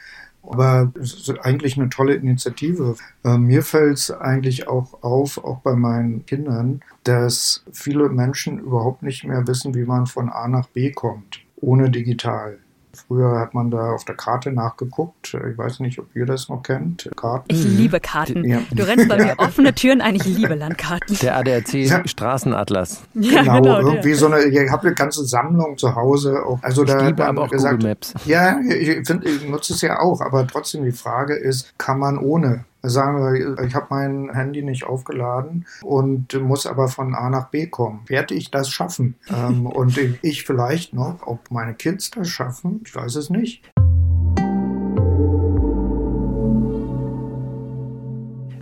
Aber 0.42 0.92
es 1.00 1.14
ist 1.14 1.40
eigentlich 1.40 1.76
eine 1.76 1.88
tolle 1.88 2.14
Initiative. 2.14 2.94
Äh, 3.24 3.36
mir 3.36 3.62
fällt 3.62 3.98
es 3.98 4.10
eigentlich 4.10 4.68
auch 4.68 5.02
auf, 5.02 5.42
auch 5.42 5.58
bei 5.60 5.74
meinen 5.74 6.24
Kindern, 6.24 6.82
dass 7.02 7.64
viele 7.72 8.08
Menschen 8.10 8.60
überhaupt 8.60 9.02
nicht 9.02 9.24
mehr 9.24 9.46
wissen, 9.48 9.74
wie 9.74 9.84
man 9.84 10.06
von 10.06 10.28
A 10.28 10.46
nach 10.46 10.68
B 10.68 10.92
kommt, 10.92 11.40
ohne 11.56 11.90
digital. 11.90 12.58
Früher 12.96 13.38
hat 13.38 13.54
man 13.54 13.70
da 13.70 13.92
auf 13.92 14.04
der 14.04 14.14
Karte 14.14 14.52
nachgeguckt. 14.52 15.34
Ich 15.34 15.58
weiß 15.58 15.80
nicht, 15.80 15.98
ob 15.98 16.14
ihr 16.14 16.26
das 16.26 16.48
noch 16.48 16.62
kennt. 16.62 17.08
Karten. 17.16 17.46
Ich 17.48 17.64
liebe 17.64 18.00
Karten. 18.00 18.44
Ja. 18.44 18.60
Du 18.72 18.82
rennst 18.82 19.08
bei 19.08 19.16
mir 19.22 19.34
offene 19.38 19.74
Türen 19.74 20.00
ein. 20.00 20.14
Ich 20.14 20.24
liebe 20.24 20.54
Landkarten. 20.54 21.16
Der 21.20 21.36
ADAC 21.36 21.74
ja. 21.74 22.06
Straßenatlas. 22.06 23.02
Ja, 23.14 23.42
genau, 23.42 23.60
genau 23.60 23.78
irgendwie 23.78 24.08
der. 24.08 24.16
so 24.16 24.26
eine, 24.26 24.44
ich 24.44 24.70
habe 24.70 24.86
eine 24.86 24.94
ganze 24.94 25.24
Sammlung 25.24 25.76
zu 25.78 25.94
Hause. 25.94 26.42
Also 26.62 26.82
ich 26.82 26.90
da 26.90 27.06
liebe 27.06 27.24
aber 27.24 27.42
auch 27.42 27.50
gesagt, 27.50 27.76
Google 27.76 27.90
Maps. 27.90 28.14
Ja, 28.24 28.58
ich, 28.60 29.06
find, 29.06 29.24
ich 29.24 29.48
nutze 29.48 29.74
es 29.74 29.80
ja 29.82 30.00
auch, 30.00 30.20
aber 30.20 30.46
trotzdem 30.46 30.84
die 30.84 30.92
Frage 30.92 31.34
ist, 31.34 31.78
kann 31.78 31.98
man 31.98 32.18
ohne? 32.18 32.64
Sagen 32.88 33.18
wir, 33.18 33.64
ich 33.64 33.74
habe 33.74 33.86
mein 33.90 34.30
Handy 34.32 34.62
nicht 34.62 34.84
aufgeladen 34.84 35.66
und 35.82 36.40
muss 36.40 36.66
aber 36.66 36.88
von 36.88 37.14
A 37.14 37.30
nach 37.30 37.48
B 37.48 37.66
kommen. 37.66 38.00
Werde 38.06 38.34
ich 38.34 38.50
das 38.50 38.70
schaffen? 38.70 39.16
ähm, 39.28 39.66
und 39.66 39.98
ich 40.22 40.44
vielleicht 40.44 40.94
noch, 40.94 41.26
ob 41.26 41.50
meine 41.50 41.74
Kids 41.74 42.10
das 42.10 42.28
schaffen, 42.28 42.82
ich 42.84 42.94
weiß 42.94 43.16
es 43.16 43.30
nicht. 43.30 43.62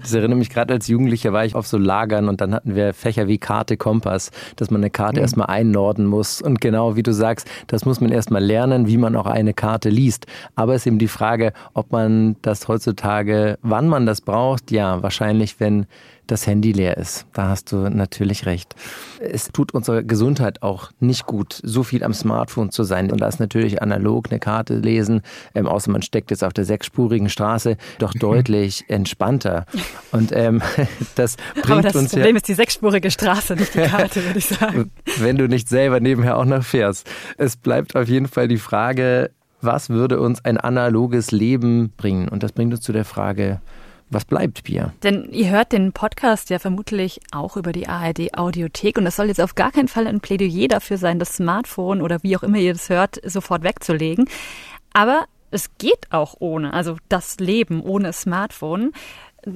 Das 0.05 0.13
erinnert 0.13 0.39
mich 0.39 0.51
gerade 0.51 0.75
als 0.75 0.87
Jugendlicher 0.87 1.33
war 1.33 1.47
ich 1.47 1.55
auf 1.55 1.67
so 1.67 1.79
Lagern 1.79 2.29
und 2.29 2.43
dann 2.43 2.55
hatten 2.55 2.75
wir 2.75 2.93
Fächer 2.93 3.27
wie 3.27 3.39
Karte, 3.39 3.79
Kompass, 3.79 4.31
dass 4.57 4.71
man 4.71 4.83
eine 4.83 4.91
Karte 4.91 5.17
mhm. 5.17 5.23
erstmal 5.23 5.47
einnorden 5.47 6.05
muss. 6.05 6.43
Und 6.43 6.61
genau 6.61 6.95
wie 6.95 7.03
du 7.03 7.13
sagst, 7.13 7.51
das 7.69 7.87
muss 7.87 8.03
man 8.03 8.13
erstmal 8.13 8.45
lernen, 8.45 8.87
wie 8.87 8.99
man 8.99 9.17
auch 9.17 9.27
eine 9.27 9.55
Karte 9.55 9.89
liest. 9.89 10.27
Aber 10.57 10.75
es 10.75 10.83
ist 10.83 10.87
eben 10.89 10.99
die 10.99 11.09
Frage, 11.09 11.55
ob 11.73 11.91
man 11.91 12.37
das 12.43 12.69
heutzutage, 12.69 13.59
wann 13.63 13.89
man 13.89 14.05
das 14.05 14.21
braucht. 14.21 14.71
Ja, 14.71 15.03
wahrscheinlich, 15.03 15.59
wenn 15.59 15.87
das 16.27 16.47
Handy 16.47 16.73
leer 16.73 16.97
ist. 16.97 17.27
Da 17.33 17.49
hast 17.49 17.73
du 17.73 17.89
natürlich 17.89 18.47
recht. 18.47 18.75
Es 19.21 19.49
tut 19.49 19.73
unserer 19.73 20.03
Gesundheit 20.03 20.63
auch 20.63 20.91
nicht 21.01 21.27
gut, 21.27 21.61
so 21.63 21.83
viel 21.83 22.03
am 22.05 22.15
Smartphone 22.15 22.71
zu 22.71 22.85
sein. 22.85 23.11
Und 23.11 23.21
da 23.21 23.29
ist 23.29 23.41
natürlich 23.41 23.83
analog 23.83 24.31
eine 24.31 24.41
Karte 24.41 24.79
lesen, 24.79 25.23
ähm, 25.55 25.67
außer 25.67 25.91
man 25.91 26.03
steckt 26.03 26.31
jetzt 26.31 26.45
auf 26.45 26.53
der 26.53 26.65
sechsspurigen 26.65 27.29
Straße, 27.29 27.77
doch 27.99 28.13
deutlich 28.19 28.85
entspannter. 28.89 29.67
Und 30.13 30.33
ähm, 30.33 30.63
das 31.15 31.37
bringt 31.55 31.71
Aber 31.71 31.83
das 31.83 31.97
uns 31.97 32.11
Problem 32.11 32.35
ja, 32.35 32.37
ist 32.37 32.49
die 32.49 32.55
sechsspurige 32.55 33.11
Straße, 33.11 33.55
nicht 33.55 33.75
die 33.75 33.83
Karte, 33.83 34.25
würde 34.25 34.39
ich 34.39 34.47
sagen. 34.47 34.91
Wenn 35.19 35.37
du 35.37 35.49
nicht 35.49 35.69
selber 35.69 36.01
nebenher 36.01 36.39
auch 36.39 36.45
noch 36.45 36.65
fährst. 36.65 37.09
Es 37.37 37.57
bleibt 37.57 37.97
auf 37.97 38.09
jeden 38.09 38.29
Fall 38.29 38.49
die 38.49 38.59
Frage, 38.59 39.31
was 39.61 39.89
würde 39.89 40.21
uns 40.21 40.45
ein 40.45 40.59
analoges 40.59 41.31
Leben 41.31 41.93
bringen? 41.97 42.29
Und 42.29 42.43
das 42.43 42.53
bringt 42.53 42.73
uns 42.73 42.83
zu 42.83 42.93
der 42.93 43.05
Frage, 43.05 43.61
was 44.11 44.25
bleibt 44.25 44.65
Bier? 44.65 44.93
Denn 45.03 45.31
ihr 45.33 45.51
hört 45.51 45.73
den 45.73 45.93
Podcast 45.93 46.51
ja 46.51 46.59
vermutlich 46.59 47.21
auch 47.33 47.57
über 47.57 47.73
die 47.73 47.89
ARD 47.89 48.37
Audiothek 48.37 48.99
und 48.99 49.05
das 49.05 49.17
soll 49.17 49.27
jetzt 49.27 49.41
auf 49.41 49.55
gar 49.55 49.73
keinen 49.73 49.89
Fall 49.89 50.07
ein 50.07 50.21
Plädoyer 50.21 50.69
dafür 50.69 50.99
sein, 50.99 51.19
das 51.19 51.37
Smartphone 51.37 52.03
oder 52.03 52.23
wie 52.23 52.37
auch 52.37 52.43
immer 52.43 52.59
ihr 52.59 52.73
das 52.73 52.89
hört, 52.89 53.21
sofort 53.25 53.63
wegzulegen. 53.63 54.29
Aber 54.93 55.27
es 55.51 55.71
geht 55.79 56.11
auch 56.11 56.35
ohne, 56.39 56.73
also 56.73 56.97
das 57.09 57.39
Leben 57.39 57.83
ohne 57.83 58.13
Smartphone. 58.13 58.93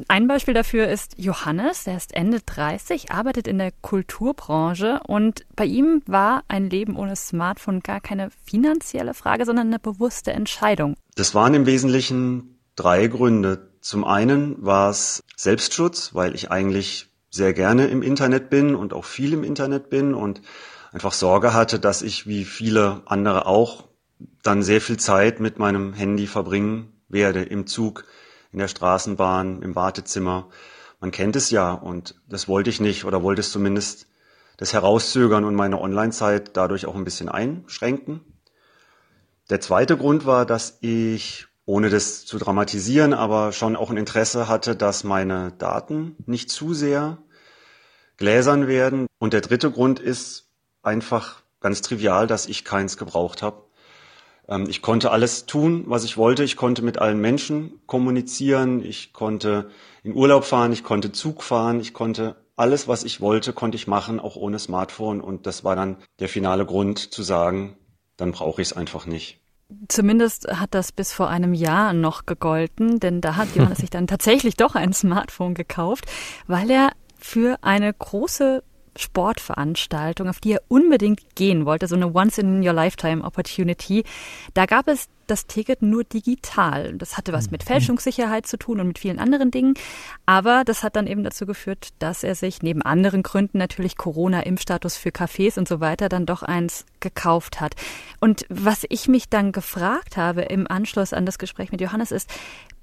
Ein 0.07 0.29
Beispiel 0.29 0.53
dafür 0.53 0.87
ist 0.89 1.15
Johannes, 1.17 1.85
der 1.85 1.97
ist 1.97 2.15
Ende 2.15 2.41
30, 2.45 3.11
arbeitet 3.11 3.49
in 3.49 3.59
der 3.59 3.73
Kulturbranche 3.81 5.01
und 5.07 5.47
bei 5.57 5.65
ihm 5.65 6.03
war 6.07 6.43
ein 6.49 6.69
Leben 6.69 6.95
ohne 6.97 7.17
Smartphone 7.17 7.81
gar 7.81 8.01
keine 8.01 8.29
finanzielle 8.45 9.15
Frage, 9.15 9.47
sondern 9.47 9.69
eine 9.69 9.79
bewusste 9.79 10.33
Entscheidung. 10.33 10.95
Das 11.15 11.35
waren 11.35 11.55
im 11.55 11.67
Wesentlichen 11.67 12.59
drei 12.77 13.07
Gründe. 13.07 13.68
Zum 13.89 14.05
einen 14.05 14.63
war 14.63 14.91
es 14.91 15.25
Selbstschutz, 15.35 16.15
weil 16.15 16.35
ich 16.35 16.51
eigentlich 16.51 17.09
sehr 17.31 17.55
gerne 17.55 17.87
im 17.87 18.03
Internet 18.03 18.51
bin 18.51 18.75
und 18.75 18.93
auch 18.93 19.07
viel 19.07 19.33
im 19.33 19.43
Internet 19.43 19.89
bin 19.89 20.13
und 20.13 20.43
einfach 20.93 21.15
Sorge 21.15 21.55
hatte, 21.55 21.81
dass 21.81 22.03
ich 22.03 22.27
wie 22.27 22.45
viele 22.45 23.01
andere 23.07 23.47
auch 23.47 23.89
dann 24.43 24.63
sehr 24.63 24.83
viel 24.83 24.99
Zeit 24.99 25.41
mit 25.41 25.59
meinem 25.59 25.95
Handy 25.95 26.27
verbringen 26.27 27.01
werde 27.09 27.43
im 27.43 27.67
Zug, 27.67 28.05
in 28.53 28.59
der 28.59 28.69
Straßenbahn, 28.69 29.63
im 29.63 29.75
Wartezimmer. 29.75 30.51
Man 31.01 31.11
kennt 31.11 31.35
es 31.35 31.51
ja 31.51 31.73
und 31.73 32.15
das 32.29 32.47
wollte 32.47 32.69
ich 32.69 32.81
nicht 32.81 33.07
oder 33.07 33.23
wollte 33.23 33.41
es 33.41 33.51
zumindest 33.51 34.07
das 34.59 34.75
herauszögern 34.75 35.45
und 35.45 35.55
meine 35.55 35.81
Online-Zeit 35.81 36.59
dadurch 36.59 36.85
auch 36.85 36.95
ein 36.95 37.05
bisschen 37.05 37.31
einschränken. 37.31 38.21
Der 39.49 39.63
zweite 39.63 39.97
Grund 39.97 40.27
war, 40.27 40.45
dass 40.45 40.77
ich 40.83 41.48
ohne 41.69 41.91
das 41.91 42.25
zu 42.25 42.39
dramatisieren, 42.39 43.13
aber 43.13 43.53
schon 43.53 43.77
auch 43.77 43.91
ein 43.91 43.99
Interesse 43.99 44.49
hatte, 44.49 44.75
dass 44.75 45.05
meine 45.05 45.53
Daten 45.59 46.17
nicht 46.25 46.49
zu 46.51 46.73
sehr 46.73 47.19
gläsern 48.17 48.69
werden. 48.69 49.07
Und 49.19 49.35
der 49.35 49.43
dritte 49.43 49.71
Grund 49.71 50.01
ist 50.01 50.49
einfach 50.83 51.43
ganz 51.61 51.83
trivial, 51.83 52.27
dass 52.27 52.47
ich 52.47 52.65
keins 52.65 52.97
gebraucht 52.97 53.43
habe. 53.43 53.65
Ähm, 54.49 54.65
ich 54.71 54.81
konnte 54.81 55.11
alles 55.11 55.45
tun, 55.45 55.85
was 55.87 56.05
ich 56.05 56.17
wollte. 56.17 56.43
Ich 56.43 56.57
konnte 56.57 56.81
mit 56.81 56.97
allen 56.97 57.21
Menschen 57.21 57.83
kommunizieren. 57.85 58.83
Ich 58.83 59.13
konnte 59.13 59.69
in 60.03 60.15
Urlaub 60.15 60.45
fahren. 60.45 60.73
Ich 60.73 60.85
konnte 60.85 61.13
Zug 61.13 61.43
fahren. 61.43 61.81
Ich 61.81 61.93
konnte 61.93 62.37
alles, 62.57 62.89
was 62.89 63.05
ich 63.05 63.21
wollte, 63.21 63.53
konnte 63.53 63.77
ich 63.77 63.87
machen, 63.87 64.21
auch 64.21 64.37
ohne 64.37 64.59
Smartphone. 64.59 65.21
Und 65.21 65.47
das 65.47 65.65
war 65.65 65.77
dann 65.77 65.99
der 66.19 66.31
finale 66.31 66.65
Grund 66.65 67.13
zu 67.13 67.23
sagen, 67.23 67.77
dann 68.17 68.33
brauche 68.33 68.63
ich 68.63 68.69
es 68.69 68.73
einfach 68.73 69.05
nicht. 69.05 69.39
Zumindest 69.89 70.49
hat 70.49 70.73
das 70.73 70.93
bis 70.93 71.13
vor 71.13 71.29
einem 71.29 71.53
Jahr 71.53 71.93
noch 71.93 72.25
gegolten, 72.25 73.01
denn 73.01 73.21
da 73.21 73.37
hat 73.37 73.55
Johannes 73.55 73.79
sich 73.79 73.91
dann 73.91 74.07
tatsächlich 74.07 74.57
doch 74.57 74.75
ein 74.75 74.95
Smartphone 74.95 75.53
gekauft, 75.53 76.07
weil 76.47 76.71
er 76.71 76.93
für 77.19 77.59
eine 77.63 77.93
große 77.93 78.63
Sportveranstaltung, 78.99 80.29
auf 80.29 80.41
die 80.41 80.53
er 80.53 80.63
unbedingt 80.69 81.35
gehen 81.37 81.65
wollte, 81.67 81.87
so 81.87 81.97
eine 81.97 82.13
Once-in-Your-Lifetime-Opportunity. 82.13 84.05
Da 84.55 84.67
gab 84.67 84.89
es 84.89 85.09
das 85.29 85.47
Ticket 85.47 85.83
nur 85.83 86.05
digital. 86.05 86.95
Das 86.95 87.17
hatte 87.17 87.33
was 87.33 87.51
mit 87.51 87.63
mhm. 87.63 87.69
Fälschungssicherheit 87.69 88.47
zu 88.47 88.57
tun 88.57 88.81
und 88.81 88.89
mit 88.89 88.99
vielen 88.99 89.19
anderen 89.19 89.51
Dingen. 89.51 89.75
Aber 90.27 90.65
das 90.65 90.83
hat 90.83 90.97
dann 90.97 91.07
eben 91.07 91.23
dazu 91.23 91.47
geführt, 91.47 91.91
dass 91.99 92.25
er 92.25 92.35
sich 92.35 92.63
neben 92.63 92.83
anderen 92.83 93.23
Gründen 93.23 93.59
natürlich 93.59 93.97
Corona-Impfstatus 93.97 94.97
für 94.97 95.11
Cafés 95.11 95.59
und 95.59 95.69
so 95.69 95.81
weiter 95.81 96.09
dann 96.09 96.27
doch 96.27 96.43
eins 96.43 96.87
gekauft 97.01 97.61
hat. 97.61 97.75
Und 98.21 98.47
was 98.49 98.85
ich 98.89 99.07
mich 99.07 99.29
dann 99.29 99.53
gefragt 99.53 100.17
habe 100.17 100.43
im 100.43 100.67
Anschluss 100.69 101.13
an 101.13 101.27
das 101.27 101.39
Gespräch 101.39 101.71
mit 101.71 101.81
Johannes 101.81 102.11
ist, 102.11 102.29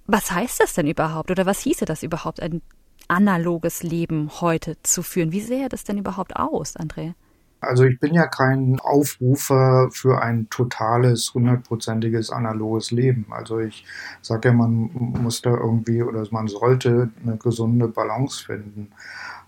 was 0.08 0.32
heißt 0.32 0.60
das 0.60 0.76
denn 0.76 0.88
überhaupt 0.88 1.32
oder 1.32 1.48
was 1.48 1.62
hieße 1.62 1.86
das 1.86 2.04
überhaupt, 2.04 2.40
ein 2.40 2.62
analoges 3.10 3.84
Leben 3.84 4.30
heute 4.42 4.78
zu 4.84 5.04
führen. 5.04 5.32
Wie 5.32 5.42
sähe 5.42 5.70
das 5.70 5.84
denn 5.84 5.98
überhaupt 5.98 6.36
aus, 6.36 6.76
André? 6.76 7.14
Also 7.62 7.84
ich 7.84 8.00
bin 8.00 8.14
ja 8.14 8.28
kein 8.28 8.80
Aufrufer 8.80 9.90
für 9.92 10.22
ein 10.22 10.48
totales, 10.50 11.34
hundertprozentiges 11.34 12.30
analoges 12.30 12.92
Leben. 12.92 13.26
Also 13.32 13.60
ich 13.60 13.86
sage 14.22 14.50
ja, 14.50 14.54
man 14.54 14.92
muss 14.94 15.42
da 15.42 15.52
irgendwie 15.52 16.04
oder 16.04 16.24
man 16.32 16.48
sollte 16.48 17.10
eine 17.24 17.38
gesunde 17.38 17.88
Balance 17.88 18.46
finden. 18.46 18.92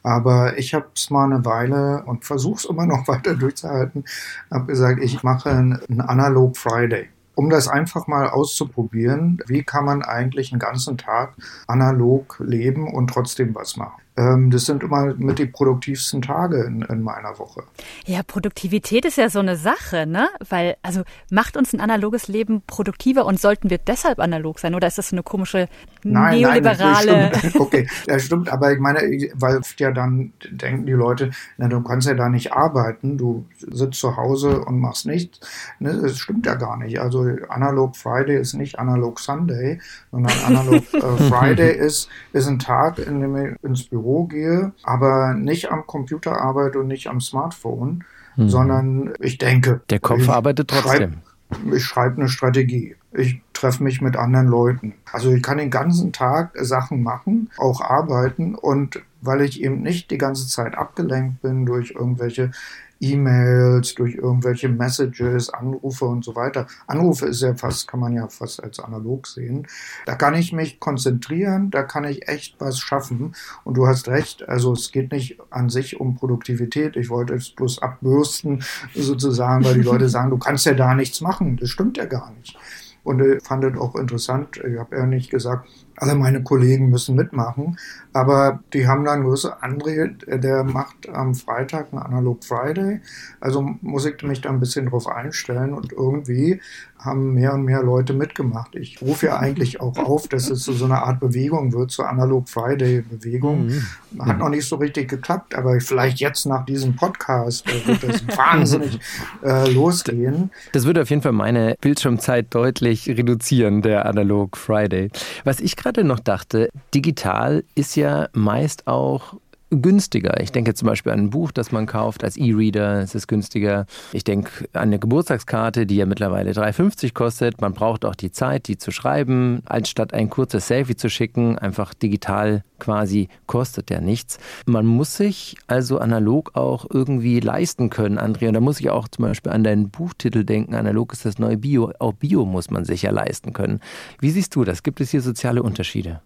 Aber 0.01 0.57
ich 0.57 0.73
habe 0.73 0.87
es 0.95 1.09
mal 1.09 1.25
eine 1.25 1.45
Weile 1.45 2.03
und 2.05 2.25
versuche 2.25 2.57
es 2.57 2.65
immer 2.65 2.85
noch 2.85 3.07
weiter 3.07 3.35
durchzuhalten, 3.35 4.05
habe 4.49 4.65
gesagt, 4.65 5.03
ich 5.03 5.21
mache 5.21 5.49
einen 5.49 6.01
Analog 6.01 6.57
Friday 6.57 7.09
um 7.37 7.51
das 7.51 7.67
einfach 7.67 8.07
mal 8.07 8.29
auszuprobieren, 8.29 9.39
wie 9.45 9.61
kann 9.61 9.85
man 9.85 10.01
eigentlich 10.01 10.51
einen 10.51 10.59
ganzen 10.59 10.97
Tag 10.97 11.35
analog 11.67 12.37
leben 12.39 12.91
und 12.91 13.11
trotzdem 13.11 13.53
was 13.53 13.77
machen. 13.77 14.01
Ähm, 14.17 14.49
das 14.49 14.65
sind 14.65 14.81
immer 14.81 15.13
mit 15.15 15.37
die 15.37 15.45
produktivsten 15.45 16.23
Tage 16.23 16.63
in, 16.63 16.81
in, 16.81 17.03
meiner 17.03 17.37
Woche. 17.37 17.63
Ja, 18.07 18.23
Produktivität 18.23 19.05
ist 19.05 19.17
ja 19.17 19.29
so 19.29 19.39
eine 19.39 19.55
Sache, 19.55 20.07
ne? 20.07 20.27
Weil, 20.49 20.75
also 20.81 21.03
macht 21.29 21.55
uns 21.55 21.71
ein 21.71 21.79
analoges 21.79 22.27
Leben 22.27 22.63
produktiver 22.65 23.25
und 23.25 23.39
sollten 23.39 23.69
wir 23.69 23.77
deshalb 23.77 24.19
analog 24.19 24.57
sein? 24.57 24.73
Oder 24.73 24.87
ist 24.87 24.97
das 24.97 25.09
so 25.09 25.15
eine 25.15 25.21
komische 25.21 25.69
nein, 26.03 26.41
neoliberale? 26.41 27.31
Nein, 27.31 27.51
okay, 27.59 27.87
das 28.07 28.23
stimmt, 28.23 28.49
aber 28.49 28.73
ich 28.73 28.79
meine, 28.79 29.01
weil 29.35 29.59
oft 29.59 29.79
ja 29.79 29.91
dann 29.91 30.33
denken 30.49 30.87
die 30.87 30.93
Leute, 30.93 31.29
na, 31.57 31.67
du 31.67 31.81
kannst 31.81 32.07
ja 32.07 32.15
da 32.15 32.27
nicht 32.27 32.53
arbeiten, 32.53 33.19
du 33.19 33.45
sitzt 33.59 33.99
zu 33.99 34.17
Hause 34.17 34.61
und 34.65 34.79
machst 34.79 35.05
nichts. 35.05 35.39
Ne, 35.79 35.95
das 36.01 36.17
stimmt 36.17 36.47
ja 36.47 36.55
gar 36.55 36.77
nicht. 36.77 36.99
Also 36.99 37.23
Analog 37.49 37.95
Friday 37.95 38.39
ist 38.39 38.55
nicht 38.55 38.79
Analog 38.79 39.19
Sunday, 39.19 39.79
sondern 40.11 40.33
Analog 40.43 40.83
äh, 40.91 41.01
Friday 41.29 41.77
ist, 41.77 42.09
ist 42.33 42.47
ein 42.47 42.57
Tag, 42.57 42.97
in 42.97 43.19
dem 43.19 43.35
ich 43.37 43.63
ins 43.63 43.83
Büro 43.83 44.06
gehe, 44.25 44.73
aber 44.83 45.33
nicht 45.33 45.71
am 45.71 45.85
Computer 45.85 46.41
arbeite 46.41 46.79
und 46.79 46.87
nicht 46.87 47.07
am 47.07 47.21
Smartphone, 47.21 48.03
mhm. 48.35 48.49
sondern 48.49 49.13
ich 49.19 49.37
denke. 49.37 49.81
Der 49.89 49.99
Kopf 49.99 50.29
arbeitet 50.29 50.69
trotzdem. 50.69 51.21
Schreib, 51.51 51.73
ich 51.73 51.83
schreibe 51.83 52.17
eine 52.17 52.29
Strategie. 52.29 52.95
Ich 53.13 53.41
treffe 53.53 53.83
mich 53.83 54.01
mit 54.01 54.15
anderen 54.15 54.47
Leuten. 54.47 54.93
Also 55.11 55.31
ich 55.31 55.41
kann 55.41 55.57
den 55.57 55.71
ganzen 55.71 56.13
Tag 56.13 56.51
Sachen 56.59 57.01
machen, 57.01 57.49
auch 57.57 57.81
arbeiten 57.81 58.55
und 58.55 59.01
weil 59.21 59.41
ich 59.41 59.63
eben 59.63 59.81
nicht 59.81 60.11
die 60.11 60.17
ganze 60.17 60.47
Zeit 60.47 60.77
abgelenkt 60.77 61.41
bin 61.41 61.65
durch 61.65 61.91
irgendwelche 61.91 62.51
E-Mails, 62.99 63.95
durch 63.95 64.15
irgendwelche 64.15 64.69
Messages, 64.69 65.49
Anrufe 65.49 66.05
und 66.05 66.23
so 66.23 66.35
weiter. 66.35 66.67
Anrufe 66.87 67.25
ist 67.27 67.41
ja 67.41 67.55
fast, 67.55 67.87
kann 67.87 67.99
man 67.99 68.13
ja 68.13 68.27
fast 68.27 68.63
als 68.63 68.79
analog 68.79 69.27
sehen. 69.27 69.67
Da 70.05 70.15
kann 70.15 70.33
ich 70.33 70.53
mich 70.53 70.79
konzentrieren, 70.79 71.71
da 71.71 71.83
kann 71.83 72.03
ich 72.03 72.27
echt 72.27 72.55
was 72.59 72.79
schaffen. 72.79 73.35
Und 73.63 73.77
du 73.77 73.87
hast 73.87 74.07
recht, 74.07 74.47
also 74.47 74.73
es 74.73 74.91
geht 74.91 75.11
nicht 75.11 75.39
an 75.49 75.69
sich 75.69 75.99
um 75.99 76.15
Produktivität. 76.15 76.95
Ich 76.95 77.09
wollte 77.09 77.33
es 77.35 77.49
bloß 77.49 77.81
abbürsten, 77.81 78.63
sozusagen, 78.93 79.63
weil 79.65 79.75
die 79.75 79.81
Leute 79.81 80.09
sagen, 80.17 80.29
du 80.29 80.37
kannst 80.37 80.65
ja 80.65 80.73
da 80.73 80.95
nichts 80.95 81.21
machen. 81.21 81.57
Das 81.57 81.69
stimmt 81.69 81.97
ja 81.97 82.05
gar 82.05 82.31
nicht. 82.31 82.57
Und 83.03 83.21
ich 83.21 83.41
fand 83.41 83.63
es 83.63 83.77
auch 83.79 83.95
interessant, 83.95 84.57
ich 84.57 84.77
habe 84.77 84.97
ja 84.97 85.05
nicht 85.05 85.29
gesagt, 85.29 85.69
alle 85.97 86.15
meine 86.15 86.43
Kollegen 86.43 86.89
müssen 86.89 87.15
mitmachen. 87.15 87.77
Aber 88.13 88.59
die 88.73 88.87
haben 88.87 89.05
dann 89.05 89.23
größere 89.23 89.61
André, 89.61 90.37
der 90.37 90.63
macht 90.63 91.09
am 91.09 91.35
Freitag 91.35 91.91
einen 91.91 92.01
Analog 92.01 92.43
Friday. 92.43 93.01
Also 93.39 93.61
muss 93.81 94.05
ich 94.05 94.21
mich 94.23 94.41
da 94.41 94.49
ein 94.49 94.59
bisschen 94.59 94.87
drauf 94.87 95.07
einstellen 95.07 95.73
und 95.73 95.91
irgendwie 95.91 96.61
haben 96.99 97.33
mehr 97.33 97.53
und 97.53 97.63
mehr 97.63 97.83
Leute 97.83 98.13
mitgemacht. 98.13 98.75
Ich 98.75 99.01
rufe 99.01 99.27
ja 99.27 99.37
eigentlich 99.37 99.79
auch 99.81 99.97
auf, 99.97 100.27
dass 100.27 100.49
es 100.49 100.63
so 100.63 100.85
eine 100.85 101.03
Art 101.03 101.19
Bewegung 101.19 101.73
wird, 101.73 101.91
zur 101.91 102.09
Analog 102.09 102.49
Friday 102.49 103.01
Bewegung. 103.01 103.67
Mhm. 103.67 104.25
Hat 104.25 104.39
noch 104.39 104.49
nicht 104.49 104.67
so 104.67 104.77
richtig 104.77 105.09
geklappt, 105.09 105.55
aber 105.55 105.79
vielleicht 105.79 106.19
jetzt 106.19 106.45
nach 106.45 106.65
diesem 106.65 106.95
Podcast 106.95 107.67
äh, 107.67 107.87
wird 107.87 108.03
das 108.03 108.27
wahnsinnig 108.37 108.99
äh, 109.43 109.71
losgehen. 109.71 110.51
Das 110.73 110.85
würde 110.85 111.01
auf 111.01 111.09
jeden 111.09 111.21
Fall 111.21 111.33
meine 111.33 111.75
Bildschirmzeit 111.81 112.47
deutlich 112.53 113.07
reduzieren, 113.07 113.81
der 113.81 114.05
Analog 114.05 114.57
Friday. 114.57 115.11
Was 115.43 115.59
ich 115.59 115.75
gerade 115.75 115.86
gerade 115.87 116.03
noch 116.03 116.19
dachte, 116.19 116.67
digital 116.93 117.63
ist 117.73 117.95
ja 117.95 118.27
meist 118.33 118.87
auch 118.87 119.35
günstiger. 119.69 120.39
Ich 120.41 120.51
denke 120.51 120.73
zum 120.73 120.87
Beispiel 120.87 121.11
an 121.11 121.19
ein 121.19 121.29
Buch, 121.29 121.51
das 121.51 121.71
man 121.71 121.85
kauft 121.85 122.23
als 122.23 122.37
E-Reader, 122.37 123.01
es 123.01 123.15
ist 123.15 123.27
günstiger. 123.27 123.85
Ich 124.13 124.23
denke 124.23 124.69
an 124.73 124.83
eine 124.83 124.99
Geburtstagskarte, 124.99 125.85
die 125.85 125.97
ja 125.97 126.05
mittlerweile 126.05 126.51
3,50 126.51 127.13
kostet. 127.13 127.59
Man 127.59 127.73
braucht 127.73 128.05
auch 128.05 128.15
die 128.15 128.31
Zeit, 128.31 128.67
die 128.67 128.77
zu 128.77 128.91
schreiben, 128.91 129.61
anstatt 129.65 130.13
ein 130.13 130.29
kurzes 130.29 130.67
Selfie 130.67 130.95
zu 130.95 131.09
schicken, 131.09 131.57
einfach 131.57 131.93
digital 131.93 132.63
quasi 132.79 133.27
kostet 133.47 133.89
ja 133.89 133.99
nichts. 133.99 134.37
Man 134.65 134.85
muss 134.85 135.17
sich 135.17 135.57
also 135.67 135.99
analog 135.99 136.55
auch 136.55 136.85
irgendwie 136.89 137.39
leisten 137.39 137.89
können, 137.89 138.17
Andrea. 138.17 138.49
Und 138.49 138.53
da 138.53 138.61
muss 138.61 138.79
ich 138.79 138.89
auch 138.89 139.07
zum 139.07 139.25
Beispiel 139.25 139.51
an 139.51 139.63
deinen 139.63 139.89
Buchtitel 139.89 140.43
denken, 140.43 140.75
analog 140.75 141.13
ist 141.13 141.25
das 141.25 141.39
neue 141.39 141.57
Bio. 141.57 141.91
Auch 141.99 142.13
Bio 142.13 142.45
muss 142.45 142.69
man 142.69 142.85
sich 142.85 143.01
ja 143.01 143.11
leisten 143.11 143.53
können. 143.53 143.81
Wie 144.19 144.29
siehst 144.29 144.55
du 144.55 144.63
das? 144.63 144.83
Gibt 144.83 145.01
es 145.01 145.09
hier 145.09 145.21
soziale 145.21 145.63
Unterschiede? 145.63 146.21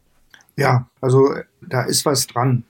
Ja, 0.58 0.88
also 1.00 1.34
da 1.62 1.84
ist 1.84 2.06
was 2.06 2.28
dran. 2.28 2.64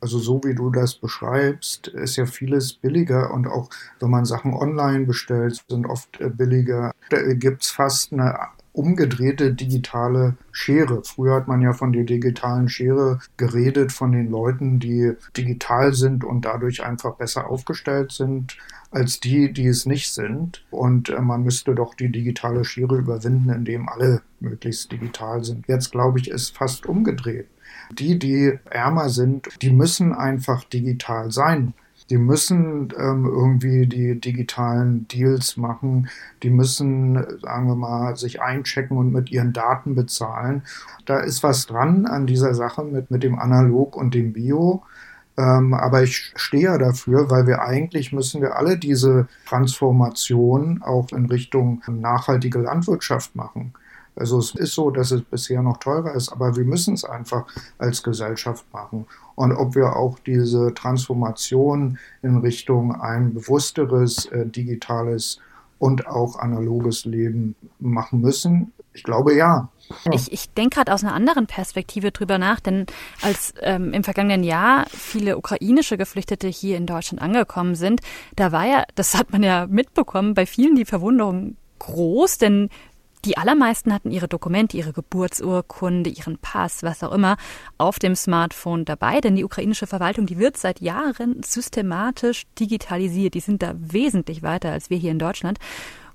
Also 0.00 0.18
so 0.18 0.40
wie 0.44 0.54
du 0.54 0.70
das 0.70 0.94
beschreibst, 0.94 1.88
ist 1.88 2.16
ja 2.16 2.26
vieles 2.26 2.74
billiger 2.74 3.32
und 3.32 3.46
auch 3.46 3.70
wenn 4.00 4.10
man 4.10 4.24
Sachen 4.24 4.52
online 4.52 5.06
bestellt, 5.06 5.64
sind 5.68 5.86
oft 5.86 6.20
äh, 6.20 6.28
billiger. 6.28 6.92
Da 7.10 7.22
gibt 7.34 7.62
es 7.62 7.70
fast 7.70 8.12
eine 8.12 8.38
umgedrehte 8.76 9.54
digitale 9.54 10.36
Schere. 10.52 11.02
Früher 11.02 11.34
hat 11.34 11.48
man 11.48 11.62
ja 11.62 11.72
von 11.72 11.92
der 11.92 12.04
digitalen 12.04 12.68
Schere 12.68 13.20
geredet, 13.38 13.90
von 13.90 14.12
den 14.12 14.30
Leuten, 14.30 14.78
die 14.78 15.12
digital 15.34 15.94
sind 15.94 16.24
und 16.24 16.44
dadurch 16.44 16.84
einfach 16.84 17.14
besser 17.14 17.48
aufgestellt 17.48 18.12
sind 18.12 18.58
als 18.90 19.18
die, 19.18 19.52
die 19.52 19.66
es 19.66 19.86
nicht 19.86 20.12
sind. 20.12 20.64
Und 20.70 21.08
äh, 21.08 21.20
man 21.20 21.42
müsste 21.42 21.74
doch 21.74 21.94
die 21.94 22.12
digitale 22.12 22.64
Schere 22.64 22.96
überwinden, 22.96 23.50
indem 23.50 23.88
alle 23.88 24.22
möglichst 24.40 24.92
digital 24.92 25.42
sind. 25.42 25.66
Jetzt 25.68 25.90
glaube 25.90 26.20
ich, 26.20 26.30
ist 26.30 26.56
fast 26.56 26.86
umgedreht. 26.86 27.48
Die, 27.90 28.18
die 28.18 28.58
ärmer 28.70 29.08
sind, 29.08 29.48
die 29.62 29.70
müssen 29.70 30.12
einfach 30.12 30.64
digital 30.64 31.30
sein. 31.30 31.74
Die 32.10 32.18
müssen 32.18 32.92
ähm, 32.96 33.24
irgendwie 33.24 33.86
die 33.86 34.20
digitalen 34.20 35.08
Deals 35.08 35.56
machen. 35.56 36.08
Die 36.42 36.50
müssen, 36.50 37.14
sagen 37.40 37.66
wir 37.66 37.74
mal, 37.74 38.16
sich 38.16 38.40
einchecken 38.40 38.96
und 38.96 39.12
mit 39.12 39.30
ihren 39.30 39.52
Daten 39.52 39.96
bezahlen. 39.96 40.62
Da 41.04 41.18
ist 41.18 41.42
was 41.42 41.66
dran 41.66 42.06
an 42.06 42.26
dieser 42.26 42.54
Sache 42.54 42.84
mit, 42.84 43.10
mit 43.10 43.24
dem 43.24 43.38
Analog 43.38 43.96
und 43.96 44.14
dem 44.14 44.32
Bio. 44.32 44.84
Ähm, 45.36 45.74
aber 45.74 46.02
ich 46.02 46.32
stehe 46.36 46.64
ja 46.64 46.78
dafür, 46.78 47.28
weil 47.30 47.46
wir 47.46 47.62
eigentlich 47.62 48.12
müssen 48.12 48.40
wir 48.40 48.56
alle 48.56 48.78
diese 48.78 49.26
Transformation 49.46 50.82
auch 50.82 51.10
in 51.12 51.26
Richtung 51.26 51.82
nachhaltige 51.88 52.60
Landwirtschaft 52.60 53.34
machen. 53.34 53.74
Also 54.16 54.38
es 54.38 54.54
ist 54.54 54.74
so, 54.74 54.90
dass 54.90 55.10
es 55.10 55.22
bisher 55.22 55.62
noch 55.62 55.76
teurer 55.76 56.14
ist, 56.14 56.30
aber 56.30 56.56
wir 56.56 56.64
müssen 56.64 56.94
es 56.94 57.04
einfach 57.04 57.46
als 57.78 58.02
Gesellschaft 58.02 58.64
machen. 58.72 59.06
Und 59.34 59.52
ob 59.52 59.74
wir 59.74 59.94
auch 59.94 60.18
diese 60.18 60.72
Transformation 60.74 61.98
in 62.22 62.38
Richtung 62.38 62.94
ein 62.94 63.34
bewussteres, 63.34 64.26
äh, 64.26 64.46
digitales 64.46 65.38
und 65.78 66.06
auch 66.06 66.38
analoges 66.38 67.04
Leben 67.04 67.54
machen 67.78 68.22
müssen, 68.22 68.72
ich 68.96 69.02
glaube 69.02 69.34
ja. 69.34 69.68
Ich, 70.10 70.32
ich 70.32 70.48
denke 70.54 70.76
gerade 70.76 70.94
aus 70.94 71.04
einer 71.04 71.12
anderen 71.12 71.46
Perspektive 71.46 72.12
drüber 72.12 72.38
nach, 72.38 72.60
denn 72.60 72.86
als 73.20 73.52
ähm, 73.60 73.92
im 73.92 74.02
vergangenen 74.02 74.42
Jahr 74.42 74.86
viele 74.88 75.36
ukrainische 75.36 75.98
Geflüchtete 75.98 76.48
hier 76.48 76.78
in 76.78 76.86
Deutschland 76.86 77.20
angekommen 77.20 77.74
sind, 77.74 78.00
da 78.36 78.52
war 78.52 78.66
ja, 78.66 78.84
das 78.94 79.14
hat 79.14 79.32
man 79.32 79.42
ja 79.42 79.66
mitbekommen, 79.66 80.32
bei 80.32 80.46
vielen 80.46 80.76
die 80.76 80.86
Verwunderung 80.86 81.56
groß, 81.78 82.38
denn 82.38 82.70
die 83.26 83.36
allermeisten 83.36 83.92
hatten 83.92 84.10
ihre 84.10 84.28
Dokumente, 84.28 84.76
ihre 84.76 84.92
Geburtsurkunde, 84.92 86.10
ihren 86.10 86.38
Pass, 86.38 86.82
was 86.82 87.02
auch 87.02 87.12
immer, 87.12 87.36
auf 87.76 87.98
dem 87.98 88.14
Smartphone 88.14 88.84
dabei, 88.84 89.20
denn 89.20 89.36
die 89.36 89.44
ukrainische 89.44 89.86
Verwaltung, 89.86 90.26
die 90.26 90.38
wird 90.38 90.56
seit 90.56 90.80
Jahren 90.80 91.42
systematisch 91.42 92.44
digitalisiert. 92.58 93.34
Die 93.34 93.40
sind 93.40 93.62
da 93.62 93.74
wesentlich 93.76 94.42
weiter 94.42 94.70
als 94.70 94.90
wir 94.90 94.96
hier 94.96 95.10
in 95.10 95.18
Deutschland. 95.18 95.58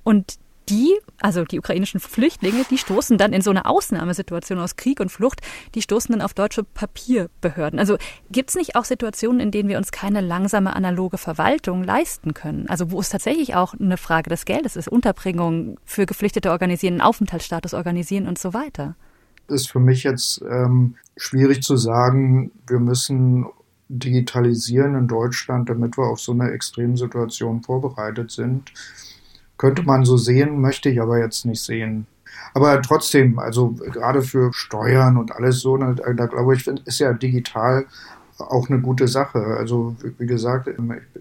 Und 0.04 0.40
die, 0.70 0.98
also 1.20 1.44
die 1.44 1.60
ukrainischen 1.60 2.00
Flüchtlinge, 2.00 2.64
die 2.70 2.78
stoßen 2.78 3.18
dann 3.18 3.34
in 3.34 3.42
so 3.42 3.50
eine 3.50 3.66
Ausnahmesituation 3.66 4.60
aus 4.60 4.76
Krieg 4.76 5.00
und 5.00 5.12
Flucht, 5.12 5.42
die 5.76 5.82
stoßen 5.82 6.14
dann 6.14 6.22
auf 6.22 6.34
deutsche 6.34 6.64
Papierbehörden. 6.64 7.80
Also 7.80 7.98
gibt 8.32 8.50
es 8.50 8.56
nicht 8.56 8.76
auch 8.76 8.86
Situationen, 8.86 9.40
in 9.40 9.52
denen 9.52 9.70
wir 9.70 9.78
uns 9.78 9.92
keine 9.92 10.22
langsame 10.22 10.76
analoge 10.76 11.18
Verwaltung 11.18 11.84
leisten 11.84 12.34
können? 12.34 12.68
Also 12.70 12.92
wo 12.92 13.00
es 13.00 13.10
tatsächlich 13.10 13.56
auch 13.56 13.74
eine 13.74 13.98
Frage 13.98 14.30
des 14.30 14.46
Geldes 14.46 14.76
ist, 14.76 14.88
Unterbringung 14.88 15.78
für 15.86 16.06
Geflüchtete 16.06 16.52
organisieren, 16.52 17.02
Aufenthaltsstatus 17.02 17.74
organisieren 17.74 18.28
und 18.28 18.38
so 18.38 18.54
weiter? 18.54 18.96
Ist 19.48 19.70
für 19.70 19.80
mich 19.80 20.04
jetzt 20.04 20.42
ähm, 20.50 20.96
schwierig 21.18 21.62
zu 21.64 21.76
sagen, 21.76 22.52
wir 22.68 22.80
müssen 22.80 23.46
digitalisieren 23.90 24.96
in 24.96 25.08
Deutschland, 25.08 25.70
damit 25.70 25.98
wir 25.98 26.06
auf 26.06 26.22
so 26.22 26.32
eine 26.32 26.52
Extremsituation 26.52 27.62
vorbereitet 27.62 28.32
sind. 28.32 28.72
Könnte 29.62 29.84
man 29.84 30.06
so 30.06 30.18
sehen, 30.18 30.60
möchte 30.60 30.90
ich 30.90 31.00
aber 31.00 31.20
jetzt 31.20 31.46
nicht 31.46 31.62
sehen. 31.62 32.08
Aber 32.56 32.82
trotzdem, 32.82 33.38
also 33.38 33.74
gerade 33.94 34.24
für 34.24 34.52
Steuern 34.54 35.18
und 35.18 35.36
alles 35.36 35.60
so, 35.60 35.78
da, 35.78 35.94
da 35.94 36.26
glaube 36.26 36.56
ich, 36.56 36.66
ist 36.66 36.98
ja 36.98 37.14
digital 37.14 37.86
auch 38.40 38.72
eine 38.72 38.82
gute 38.82 39.08
Sache. 39.08 39.38
Also 39.38 39.96
wie 40.18 40.26
gesagt, 40.26 40.68
ich 40.68 40.76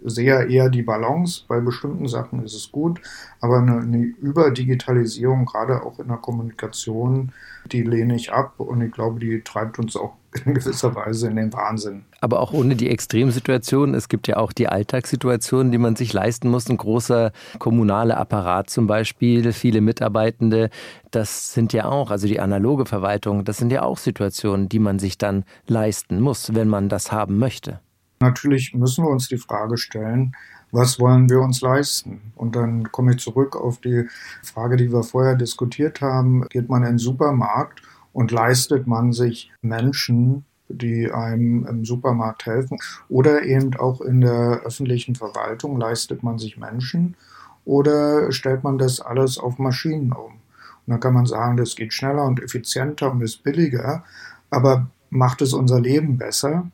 sehe 0.05 0.47
eher 0.47 0.71
die 0.71 0.83
Balance. 0.83 1.43
Bei 1.49 1.61
bestimmten 1.61 2.09
Sachen 2.09 2.43
ist 2.43 2.55
es 2.55 2.73
gut, 2.73 3.03
aber 3.43 3.59
eine, 3.59 3.81
eine 3.81 3.99
Überdigitalisierung, 3.99 5.45
gerade 5.45 5.83
auch 5.83 5.99
in 5.99 6.09
der 6.09 6.17
Kommunikation, 6.17 7.33
die 7.71 7.83
lehne 7.83 8.17
ich 8.17 8.33
ab 8.33 8.55
und 8.57 8.81
ich 8.81 8.91
glaube, 8.91 9.21
die 9.21 9.43
treibt 9.43 9.79
uns 9.79 9.97
auch 9.97 10.15
in 10.45 10.55
gewisser 10.55 10.95
Weise 10.95 11.29
in 11.29 11.37
den 11.37 11.53
Wahnsinn. 11.53 12.05
Aber 12.21 12.41
auch 12.41 12.53
ohne 12.53 12.77
die 12.77 12.89
Extremsituation. 12.89 13.95
Es 13.95 14.09
gibt 14.09 14.29
ja 14.29 14.37
auch 14.37 14.53
die 14.53 14.69
Alltagssituationen, 14.69 15.73
die 15.73 15.79
man 15.79 15.97
sich 15.97 16.13
leisten 16.13 16.49
muss. 16.49 16.69
Ein 16.69 16.77
großer 16.77 17.33
kommunaler 17.59 18.17
Apparat 18.17 18.71
zum 18.71 18.87
Beispiel, 18.87 19.53
viele 19.53 19.81
Mitarbeitende. 19.81 20.71
Das 21.11 21.53
sind 21.53 21.73
ja 21.73 21.87
auch, 21.87 22.11
also 22.11 22.27
die 22.27 22.41
analoge 22.41 22.87
Verwaltung, 22.87 23.45
das 23.45 23.57
sind 23.57 23.73
ja 23.73 23.83
auch 23.83 23.99
Situationen, 23.99 24.69
die 24.69 24.79
man 24.79 24.99
sich 24.99 25.19
dann 25.19 25.45
leisten 25.67 26.21
muss, 26.21 26.55
wenn 26.55 26.69
man 26.69 26.89
das 26.89 27.11
haben 27.11 27.39
möchte. 27.39 27.81
Natürlich 28.21 28.75
müssen 28.75 29.05
wir 29.05 29.11
uns 29.11 29.29
die 29.29 29.39
Frage 29.39 29.79
stellen, 29.79 30.33
was 30.73 31.01
wollen 31.01 31.29
wir 31.29 31.41
uns 31.41 31.63
leisten? 31.63 32.33
Und 32.37 32.55
dann 32.55 32.93
komme 32.93 33.13
ich 33.13 33.19
zurück 33.19 33.57
auf 33.57 33.81
die 33.81 34.07
Frage, 34.43 34.77
die 34.77 34.93
wir 34.93 35.03
vorher 35.03 35.35
diskutiert 35.35 36.01
haben. 36.01 36.47
Geht 36.49 36.69
man 36.69 36.83
in 36.83 36.91
den 36.91 36.99
Supermarkt 36.99 37.83
und 38.13 38.31
leistet 38.31 38.87
man 38.87 39.13
sich 39.13 39.51
Menschen, 39.63 40.45
die 40.69 41.11
einem 41.11 41.67
im 41.67 41.85
Supermarkt 41.85 42.47
helfen 42.47 42.79
oder 43.09 43.43
eben 43.43 43.75
auch 43.77 44.01
in 44.01 44.21
der 44.21 44.63
öffentlichen 44.65 45.15
Verwaltung 45.15 45.79
leistet 45.79 46.23
man 46.23 46.39
sich 46.39 46.57
Menschen 46.57 47.17
oder 47.65 48.33
stellt 48.33 48.65
man 48.65 48.79
das 48.79 49.01
alles 49.01 49.39
auf 49.39 49.59
Maschinen 49.59 50.13
um? 50.13 50.33
Und 50.33 50.87
dann 50.87 51.01
kann 51.01 51.15
man 51.15 51.27
sagen, 51.27 51.57
das 51.57 51.77
geht 51.77 51.93
schneller 51.93 52.25
und 52.25 52.43
effizienter 52.43 53.11
und 53.11 53.21
ist 53.21 53.43
billiger, 53.43 54.05
aber 54.49 54.89
macht 55.11 55.43
es 55.43 55.53
unser 55.53 55.81
Leben 55.81 56.19
besser? 56.19 56.71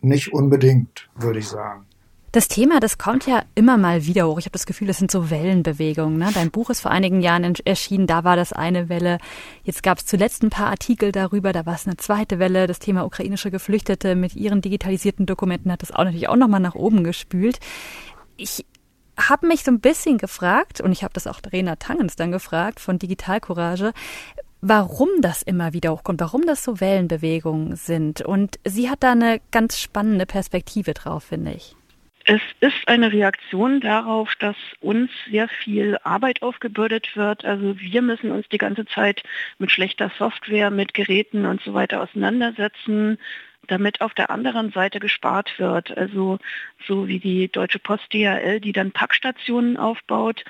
Nicht 0.00 0.32
unbedingt, 0.32 1.08
würde 1.14 1.38
ich 1.38 1.48
sagen. 1.48 1.86
Das 2.32 2.48
Thema, 2.48 2.80
das 2.80 2.96
kommt 2.96 3.26
ja 3.26 3.42
immer 3.54 3.76
mal 3.76 4.06
wieder 4.06 4.26
hoch. 4.26 4.38
Ich 4.38 4.46
habe 4.46 4.54
das 4.54 4.64
Gefühl, 4.64 4.86
das 4.86 4.96
sind 4.96 5.10
so 5.10 5.28
Wellenbewegungen. 5.28 6.16
Ne? 6.16 6.30
Dein 6.32 6.50
Buch 6.50 6.70
ist 6.70 6.80
vor 6.80 6.90
einigen 6.90 7.20
Jahren 7.20 7.54
erschienen, 7.66 8.06
da 8.06 8.24
war 8.24 8.36
das 8.36 8.54
eine 8.54 8.88
Welle. 8.88 9.18
Jetzt 9.64 9.82
gab 9.82 9.98
es 9.98 10.06
zuletzt 10.06 10.42
ein 10.42 10.48
paar 10.48 10.68
Artikel 10.68 11.12
darüber, 11.12 11.52
da 11.52 11.66
war 11.66 11.74
es 11.74 11.86
eine 11.86 11.98
zweite 11.98 12.38
Welle. 12.38 12.66
Das 12.66 12.78
Thema 12.78 13.04
ukrainische 13.04 13.50
Geflüchtete 13.50 14.14
mit 14.14 14.34
ihren 14.34 14.62
digitalisierten 14.62 15.26
Dokumenten 15.26 15.70
hat 15.70 15.82
das 15.82 15.92
auch 15.92 16.04
natürlich 16.04 16.30
auch 16.30 16.36
nochmal 16.36 16.60
nach 16.60 16.74
oben 16.74 17.04
gespült. 17.04 17.58
Ich 18.38 18.64
habe 19.18 19.46
mich 19.46 19.62
so 19.62 19.70
ein 19.70 19.80
bisschen 19.80 20.16
gefragt, 20.16 20.80
und 20.80 20.90
ich 20.90 21.04
habe 21.04 21.12
das 21.12 21.26
auch 21.26 21.40
Rena 21.52 21.76
Tangens 21.76 22.16
dann 22.16 22.32
gefragt 22.32 22.80
von 22.80 22.98
Digital 22.98 23.40
Courage, 23.40 23.92
warum 24.62 25.10
das 25.20 25.42
immer 25.42 25.74
wieder 25.74 25.92
hochkommt, 25.92 26.22
warum 26.22 26.46
das 26.46 26.64
so 26.64 26.80
Wellenbewegungen 26.80 27.76
sind. 27.76 28.22
Und 28.22 28.58
sie 28.64 28.88
hat 28.88 29.02
da 29.02 29.12
eine 29.12 29.42
ganz 29.50 29.78
spannende 29.78 30.24
Perspektive 30.24 30.94
drauf, 30.94 31.24
finde 31.24 31.52
ich. 31.52 31.76
Es 32.24 32.40
ist 32.60 32.86
eine 32.86 33.12
Reaktion 33.12 33.80
darauf, 33.80 34.34
dass 34.36 34.56
uns 34.80 35.10
sehr 35.30 35.48
viel 35.48 35.98
Arbeit 36.04 36.42
aufgebürdet 36.42 37.16
wird. 37.16 37.44
Also 37.44 37.78
wir 37.80 38.02
müssen 38.02 38.30
uns 38.30 38.48
die 38.48 38.58
ganze 38.58 38.86
Zeit 38.86 39.22
mit 39.58 39.72
schlechter 39.72 40.10
Software, 40.18 40.70
mit 40.70 40.94
Geräten 40.94 41.46
und 41.46 41.60
so 41.62 41.74
weiter 41.74 42.00
auseinandersetzen, 42.00 43.18
damit 43.66 44.00
auf 44.00 44.14
der 44.14 44.30
anderen 44.30 44.70
Seite 44.70 45.00
gespart 45.00 45.58
wird. 45.58 45.96
Also 45.96 46.38
so 46.86 47.08
wie 47.08 47.18
die 47.18 47.48
Deutsche 47.48 47.80
Post 47.80 48.12
DHL, 48.12 48.60
die 48.60 48.72
dann 48.72 48.92
Packstationen 48.92 49.76
aufbaut, 49.76 50.44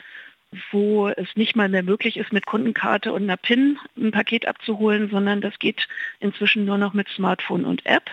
wo 0.71 1.09
es 1.09 1.35
nicht 1.37 1.57
mal 1.57 1.71
mehr 1.71 1.83
möglich 1.83 2.19
ist, 2.19 2.33
mit 2.33 2.45
Kundenkarte 2.45 3.15
und 3.15 3.23
einer 3.23 3.39
PIN 3.39 3.79
ein 3.97 4.11
Paket 4.11 4.47
abzuholen, 4.47 5.09
sondern 5.11 5.41
das 5.41 5.59
geht 5.59 5.89
inzwischen 6.21 6.67
nur 6.67 6.77
noch 6.77 6.93
mit 6.93 7.09
Smartphone 7.09 7.65
und 7.65 7.87
App 7.87 8.11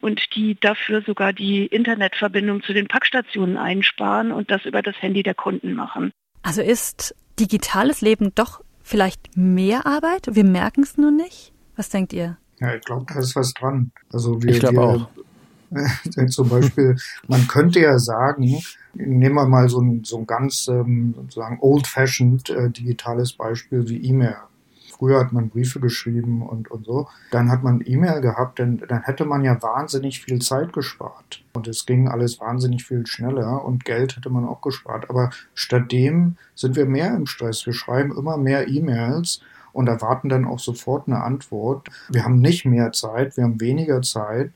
und 0.00 0.34
die 0.34 0.58
dafür 0.60 1.02
sogar 1.02 1.32
die 1.32 1.66
Internetverbindung 1.66 2.62
zu 2.62 2.72
den 2.72 2.88
Packstationen 2.88 3.56
einsparen 3.56 4.32
und 4.32 4.50
das 4.50 4.64
über 4.64 4.82
das 4.82 5.00
Handy 5.00 5.22
der 5.22 5.34
Kunden 5.34 5.74
machen. 5.74 6.12
Also 6.42 6.62
ist 6.62 7.14
digitales 7.38 8.00
Leben 8.00 8.32
doch 8.34 8.62
vielleicht 8.82 9.36
mehr 9.36 9.86
Arbeit? 9.86 10.28
Wir 10.32 10.44
merken 10.44 10.82
es 10.82 10.96
nur 10.96 11.10
nicht. 11.10 11.52
Was 11.76 11.88
denkt 11.88 12.12
ihr? 12.12 12.36
Ja, 12.58 12.74
ich 12.74 12.82
glaube, 12.82 13.06
da 13.08 13.18
ist 13.18 13.36
was 13.36 13.54
dran. 13.54 13.92
Also 14.12 14.42
wir, 14.42 14.50
ich 14.52 14.60
glaube 14.60 14.80
auch. 14.80 15.08
zum 16.30 16.48
Beispiel, 16.48 16.96
man 17.28 17.46
könnte 17.46 17.80
ja 17.80 17.98
sagen, 17.98 18.60
nehmen 18.94 19.34
wir 19.36 19.46
mal 19.46 19.68
so 19.68 19.80
ein, 19.80 20.02
so 20.04 20.18
ein 20.18 20.26
ganz 20.26 20.66
ähm, 20.68 21.14
sozusagen 21.16 21.58
old-fashioned 21.60 22.50
äh, 22.50 22.70
digitales 22.70 23.32
Beispiel 23.32 23.88
wie 23.88 24.04
E-Mail. 24.04 24.36
Früher 25.00 25.18
hat 25.18 25.32
man 25.32 25.48
Briefe 25.48 25.80
geschrieben 25.80 26.42
und, 26.42 26.70
und 26.70 26.84
so. 26.84 27.08
Dann 27.30 27.50
hat 27.50 27.62
man 27.62 27.82
E-Mail 27.82 28.20
gehabt, 28.20 28.58
denn 28.58 28.82
dann 28.86 29.00
hätte 29.04 29.24
man 29.24 29.42
ja 29.42 29.62
wahnsinnig 29.62 30.20
viel 30.20 30.42
Zeit 30.42 30.74
gespart. 30.74 31.42
Und 31.54 31.66
es 31.66 31.86
ging 31.86 32.06
alles 32.06 32.38
wahnsinnig 32.38 32.84
viel 32.84 33.06
schneller 33.06 33.64
und 33.64 33.86
Geld 33.86 34.18
hätte 34.18 34.28
man 34.28 34.44
auch 34.44 34.60
gespart. 34.60 35.08
Aber 35.08 35.30
stattdem 35.54 36.36
sind 36.54 36.76
wir 36.76 36.84
mehr 36.84 37.16
im 37.16 37.24
Stress. 37.24 37.64
Wir 37.64 37.72
schreiben 37.72 38.14
immer 38.14 38.36
mehr 38.36 38.68
E-Mails 38.68 39.40
und 39.72 39.88
erwarten 39.88 40.28
dann 40.28 40.44
auch 40.44 40.58
sofort 40.58 41.08
eine 41.08 41.22
Antwort. 41.22 41.88
Wir 42.10 42.26
haben 42.26 42.40
nicht 42.40 42.66
mehr 42.66 42.92
Zeit, 42.92 43.38
wir 43.38 43.44
haben 43.44 43.58
weniger 43.58 44.02
Zeit 44.02 44.52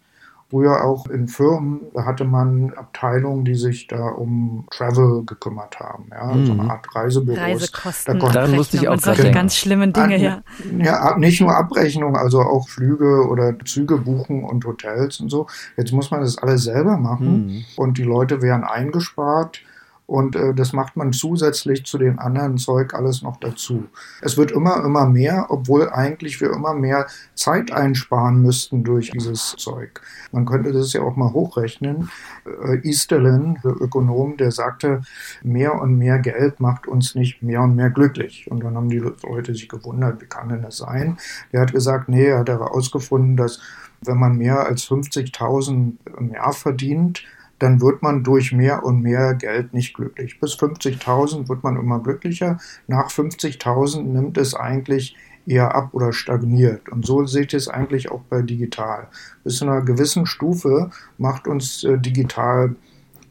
Früher 0.51 0.85
auch 0.85 1.07
in 1.07 1.27
Firmen, 1.27 1.81
da 1.95 2.05
hatte 2.05 2.25
man 2.25 2.73
Abteilungen, 2.75 3.45
die 3.45 3.55
sich 3.55 3.87
da 3.87 4.09
um 4.09 4.67
Travel 4.71 5.25
gekümmert 5.25 5.81
haben, 5.81 6.07
ja, 6.11 6.27
mhm. 6.27 6.47
so 6.47 6.53
eine 6.53 6.71
Art 6.71 6.87
Reisebüros. 6.95 7.41
Reisekosten, 7.41 8.21
da 8.21 8.29
Daran 8.29 8.53
musste 8.53 8.77
ich 8.77 8.89
auch 8.89 8.99
solche 8.99 9.31
ganz 9.33 9.57
schlimmen 9.57 9.93
Dinge, 9.93 10.17
ja. 10.19 10.43
Ja, 10.79 11.17
nicht 11.19 11.41
nur 11.41 11.57
Abrechnung, 11.57 12.17
also 12.17 12.41
auch 12.41 12.69
Flüge 12.69 13.27
oder 13.29 13.59
Züge 13.65 13.99
buchen 13.99 14.45
und 14.45 14.65
Hotels 14.65 15.19
und 15.21 15.31
so. 15.31 15.47
Jetzt 15.77 15.93
muss 15.93 16.11
man 16.11 16.21
das 16.21 16.39
alles 16.39 16.65
selber 16.65 16.99
machen 16.99 17.47
mhm. 17.47 17.65
und 17.77 17.99
die 17.99 18.05
Leute 18.05 18.43
werden 18.43 18.65
eingespart 18.65 19.61
und 20.07 20.37
äh, 20.37 20.53
das 20.55 20.73
macht 20.73 20.97
man 20.97 21.13
zusätzlich 21.13 21.85
zu 21.87 21.97
den 21.97 22.19
anderen 22.19 22.59
Zeug 22.59 22.93
alles 22.95 23.23
noch 23.23 23.39
dazu. 23.39 23.89
Es 24.21 24.37
wird 24.37 24.51
immer, 24.51 24.85
immer 24.85 25.07
mehr, 25.07 25.47
obwohl 25.49 25.89
eigentlich 25.89 26.41
wir 26.41 26.53
immer 26.53 26.75
mehr 26.75 27.07
Zeit 27.35 27.73
einsparen 27.73 28.43
müssten 28.43 28.85
durch 28.85 29.11
dieses 29.11 29.57
Zeug. 29.57 30.03
Man 30.31 30.45
könnte 30.45 30.73
das 30.73 30.93
ja 30.93 31.01
auch 31.01 31.17
mal 31.17 31.33
hochrechnen. 31.33 32.11
Äh, 32.45 32.87
Easterlin, 32.87 33.59
der 33.65 33.81
Ökonom, 33.81 34.37
der 34.37 34.51
sagte, 34.51 35.03
mehr 35.43 35.81
und 35.81 35.97
mehr 35.97 36.19
Geld 36.19 36.61
macht 36.61 36.87
uns 36.87 37.15
nicht 37.15 37.43
mehr 37.43 37.63
und 37.63 37.75
mehr 37.75 37.91
glücklich. 37.91 38.51
Und 38.51 38.63
dann 38.63 38.77
haben 38.77 38.91
die 38.91 38.99
Leute 38.99 39.55
sich 39.55 39.69
gewundert, 39.71 40.21
wie 40.21 40.27
kann 40.27 40.51
denn 40.51 40.63
das 40.63 40.77
sein? 40.77 41.17
Der 41.53 41.63
hat 41.63 41.73
gesagt, 41.73 42.11
nee, 42.11 42.27
er 42.27 42.41
hat 42.41 42.49
herausgefunden, 42.51 43.39
dass 43.39 43.61
wenn 44.03 44.19
man 44.19 44.37
mehr 44.37 44.67
als 44.67 44.87
50.000 44.87 45.95
im 46.19 46.31
Jahr 46.31 46.53
verdient, 46.53 47.23
dann 47.59 47.81
wird 47.81 48.03
man 48.03 48.25
durch 48.25 48.53
mehr 48.53 48.85
und 48.85 49.03
mehr 49.03 49.35
Geld 49.35 49.75
nicht 49.75 49.95
glücklich. 49.95 50.41
Bis 50.41 50.55
50.000 50.55 51.49
wird 51.49 51.63
man 51.63 51.77
immer 51.77 52.01
glücklicher. 52.01 52.59
Nach 52.87 53.11
50.000 53.11 54.03
nimmt 54.03 54.39
es 54.39 54.55
eigentlich 54.55 55.17
eher 55.47 55.75
ab 55.75 55.91
oder 55.93 56.13
stagniert. 56.13 56.89
Und 56.89 57.05
so 57.07 57.27
seht 57.27 57.53
ihr 57.53 57.59
es 57.59 57.69
eigentlich 57.69 58.11
auch 58.11 58.23
bei 58.23 58.43
digital. 58.43 59.09
Bis 59.45 59.59
zu 59.59 59.65
einer 59.65 59.83
gewissen 59.83 60.27
Stufe 60.27 60.91
macht 61.19 61.47
uns 61.47 61.85
äh, 61.85 61.99
digital 61.99 62.77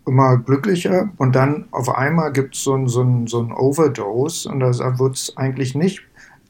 immer 0.06 0.38
glücklicher 0.38 1.10
und 1.18 1.34
dann 1.36 1.66
auf 1.72 1.96
einmal 1.96 2.34
gibt 2.34 2.56
es 2.56 2.64
so 2.64 2.76
ein, 2.76 2.90
ein, 3.02 3.28
so 3.28 3.42
ein 3.42 3.54
Overdose 3.54 4.50
und 4.50 4.60
da 4.60 5.00
wird 5.00 5.16
es 5.16 5.38
eigentlich 5.38 5.76
nicht 5.76 6.02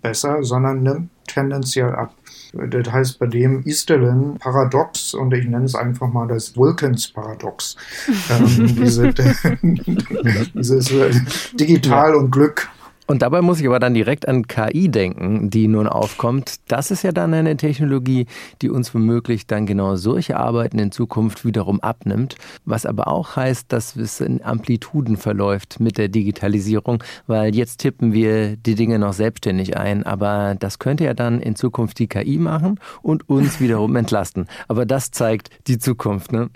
besser, 0.02 0.44
sondern 0.44 0.82
nimmt 0.84 1.10
tendenziell 1.28 1.94
ab. 1.94 2.16
Das 2.54 2.92
heißt 2.94 3.18
bei 3.18 3.26
dem 3.26 3.64
Easterlin 3.66 4.36
Paradox 4.40 5.16
und 5.16 5.34
ich 5.34 5.46
nenne 5.46 5.66
es 5.66 5.74
einfach 5.74 6.08
mal 6.08 6.28
das 6.28 6.56
Wilkins 6.56 7.08
Paradox. 7.08 7.76
ähm, 8.30 8.76
diese, 8.76 9.14
dieses 10.54 10.92
äh, 10.92 11.12
Digital 11.54 12.16
und 12.16 12.30
Glück 12.30 12.70
und 13.06 13.22
dabei 13.22 13.42
muss 13.42 13.60
ich 13.60 13.68
aber 13.68 13.80
dann 13.80 13.94
direkt 13.94 14.28
an 14.28 14.48
KI 14.48 14.90
denken, 14.90 15.50
die 15.50 15.68
nun 15.68 15.88
aufkommt. 15.88 16.56
Das 16.70 16.90
ist 16.90 17.04
ja 17.04 17.12
dann 17.12 17.34
eine 17.34 17.58
Technologie, 17.58 18.28
die 18.62 18.70
uns 18.70 18.94
womöglich 18.94 19.46
dann 19.46 19.66
genau 19.66 19.96
solche 19.96 20.38
Arbeiten 20.38 20.80
in 20.80 20.92
Zukunft 20.92 21.44
wiederum 21.44 21.82
abnimmt. 21.82 22.36
Was 22.64 22.86
aber 22.86 23.08
auch 23.08 23.36
heißt, 23.36 23.72
dass 23.74 23.98
es 23.98 24.22
in 24.22 24.42
Amplituden 24.44 25.18
verläuft 25.18 25.82
mit 25.82 25.98
der 25.98 26.08
Digitalisierung, 26.08 27.04
weil 27.28 27.54
jetzt 27.54 27.80
tippen 27.80 28.14
wir 28.14 28.56
die 28.56 28.76
Dinge 28.76 29.00
noch 29.00 29.14
selbstständig 29.14 29.76
ein. 29.76 30.04
Aber 30.04 30.56
das 30.58 30.80
könnte 30.80 31.04
ja 31.04 31.14
dann 31.14 31.42
in 31.42 31.56
Zukunft 31.56 32.00
die 32.00 32.08
KI 32.08 32.38
machen 32.38 32.80
und 33.02 33.28
uns 33.28 33.60
wiederum 33.60 33.96
entlasten. 33.98 34.48
Aber 34.70 34.86
das 34.86 35.12
zeigt 35.12 35.50
die 35.68 35.78
Zukunft. 35.78 36.32
Ne? 36.32 36.50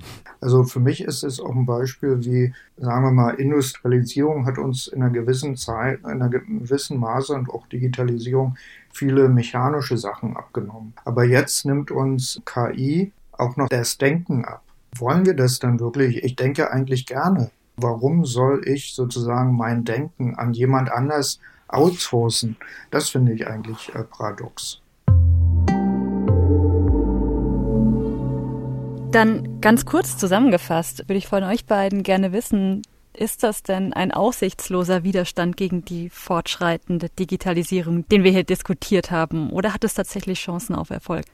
Also 0.47 0.63
für 0.63 0.79
mich 0.79 1.01
ist 1.01 1.23
es 1.23 1.41
auch 1.41 1.53
ein 1.53 1.65
Beispiel, 1.65 2.23
wie, 2.23 2.53
sagen 2.77 3.03
wir 3.03 3.11
mal, 3.11 3.31
Industrialisierung 3.31 4.45
hat 4.45 4.57
uns 4.57 4.87
in 4.87 5.01
einer 5.01 5.11
gewissen 5.11 5.57
Zeit, 5.57 5.99
in 5.99 6.05
einer 6.05 6.29
gewissen 6.29 7.01
Maße 7.01 7.33
und 7.33 7.49
auch 7.49 7.67
Digitalisierung 7.67 8.55
viele 8.89 9.27
mechanische 9.27 9.97
Sachen 9.97 10.37
abgenommen. 10.37 10.93
Aber 11.03 11.25
jetzt 11.25 11.65
nimmt 11.65 11.91
uns 11.91 12.41
KI 12.45 13.11
auch 13.33 13.57
noch 13.57 13.67
das 13.67 13.97
Denken 13.97 14.45
ab. 14.45 14.63
Wollen 14.95 15.25
wir 15.25 15.33
das 15.33 15.59
dann 15.59 15.81
wirklich? 15.81 16.23
Ich 16.23 16.37
denke 16.37 16.71
eigentlich 16.71 17.05
gerne. 17.05 17.51
Warum 17.75 18.23
soll 18.23 18.61
ich 18.63 18.93
sozusagen 18.95 19.53
mein 19.53 19.83
Denken 19.83 20.35
an 20.35 20.53
jemand 20.53 20.89
anders 20.89 21.41
outsourcen? 21.67 22.55
Das 22.89 23.09
finde 23.09 23.33
ich 23.33 23.47
eigentlich 23.47 23.93
äh, 23.93 24.03
paradox. 24.03 24.79
Dann 29.17 29.61
ganz 29.61 29.87
kurz 29.87 30.15
zusammengefasst 30.15 31.09
würde 31.09 31.17
ich 31.17 31.25
von 31.25 31.41
euch 31.41 31.65
beiden 31.65 32.03
gerne 32.03 32.33
wissen, 32.33 32.83
ist 33.13 33.41
das 33.41 33.63
denn 33.63 33.91
ein 33.91 34.11
aussichtsloser 34.11 35.03
Widerstand 35.03 35.57
gegen 35.57 35.83
die 35.83 36.11
fortschreitende 36.11 37.09
Digitalisierung, 37.09 38.07
den 38.09 38.23
wir 38.23 38.29
hier 38.29 38.43
diskutiert 38.43 39.09
haben, 39.09 39.49
oder 39.49 39.73
hat 39.73 39.83
es 39.83 39.95
tatsächlich 39.95 40.39
Chancen 40.39 40.75
auf 40.75 40.91
Erfolg? 40.91 41.25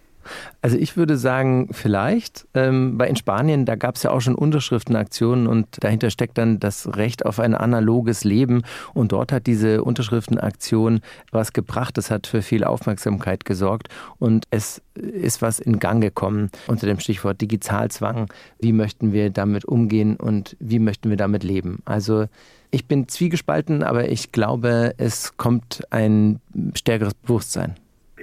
Also 0.62 0.78
ich 0.78 0.98
würde 0.98 1.18
sagen, 1.18 1.70
vielleicht. 1.72 2.48
Ähm, 2.54 2.98
weil 2.98 3.10
in 3.10 3.16
Spanien, 3.16 3.66
da 3.66 3.76
gab 3.76 3.96
es 3.96 4.04
ja 4.04 4.12
auch 4.12 4.22
schon 4.22 4.36
Unterschriftenaktionen 4.36 5.48
und 5.48 5.84
dahinter 5.84 6.10
steckt 6.10 6.38
dann 6.38 6.60
das 6.60 6.96
Recht 6.96 7.26
auf 7.26 7.40
ein 7.40 7.56
analoges 7.56 8.24
Leben. 8.24 8.64
Und 8.94 9.12
dort 9.12 9.32
hat 9.32 9.48
diese 9.48 9.84
Unterschriftenaktion 9.84 11.02
was 11.32 11.54
gebracht. 11.54 11.98
Das 11.98 12.12
hat 12.12 12.28
für 12.28 12.42
viel 12.42 12.64
Aufmerksamkeit 12.64 13.46
gesorgt 13.46 13.90
und 14.20 14.46
es 14.52 14.82
ist 14.96 15.42
was 15.42 15.60
in 15.60 15.80
Gang 15.80 16.02
gekommen 16.02 16.50
unter 16.68 16.88
dem 16.88 17.00
Stichwort 17.00 17.42
Digitalzwang. 17.42 18.28
Wie 18.60 18.74
möchten 18.74 19.12
wir 19.12 19.30
damit 19.30 19.66
umgehen 19.66 20.16
und 20.16 20.56
wie 20.60 20.80
möchten 20.80 21.10
wir 21.10 21.18
damit 21.18 21.44
leben? 21.44 21.80
Also 21.86 22.28
ich 22.72 22.88
bin 22.88 23.08
zwiegespalten, 23.08 23.84
aber 23.84 24.10
ich 24.10 24.32
glaube, 24.32 24.96
es 24.98 25.38
kommt 25.38 25.84
ein 25.92 26.40
stärkeres 26.74 27.14
Bewusstsein. 27.14 27.76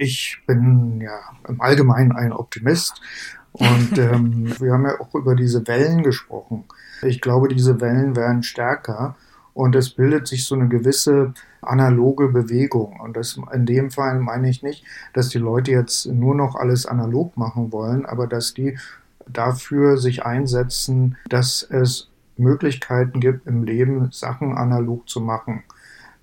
Ich 0.03 0.41
bin 0.47 0.99
ja 0.99 1.19
im 1.47 1.61
Allgemeinen 1.61 2.11
ein 2.11 2.33
Optimist 2.33 2.99
und 3.51 3.95
ähm, 3.99 4.51
wir 4.59 4.73
haben 4.73 4.85
ja 4.85 4.99
auch 4.99 5.13
über 5.13 5.35
diese 5.35 5.67
Wellen 5.67 6.01
gesprochen. 6.01 6.63
Ich 7.03 7.21
glaube, 7.21 7.49
diese 7.49 7.79
Wellen 7.81 8.15
werden 8.15 8.41
stärker 8.41 9.15
und 9.53 9.75
es 9.75 9.91
bildet 9.91 10.27
sich 10.27 10.45
so 10.45 10.55
eine 10.55 10.69
gewisse 10.69 11.35
analoge 11.61 12.29
Bewegung. 12.29 12.99
Und 12.99 13.15
das, 13.15 13.39
in 13.53 13.67
dem 13.67 13.91
Fall 13.91 14.19
meine 14.19 14.49
ich 14.49 14.63
nicht, 14.63 14.83
dass 15.13 15.29
die 15.29 15.37
Leute 15.37 15.69
jetzt 15.69 16.07
nur 16.07 16.33
noch 16.33 16.55
alles 16.55 16.87
analog 16.87 17.37
machen 17.37 17.71
wollen, 17.71 18.07
aber 18.07 18.25
dass 18.25 18.55
die 18.55 18.79
dafür 19.27 19.97
sich 19.97 20.25
einsetzen, 20.25 21.15
dass 21.29 21.61
es 21.61 22.09
Möglichkeiten 22.37 23.19
gibt, 23.19 23.45
im 23.45 23.65
Leben 23.65 24.11
Sachen 24.11 24.57
analog 24.57 25.07
zu 25.07 25.21
machen 25.21 25.61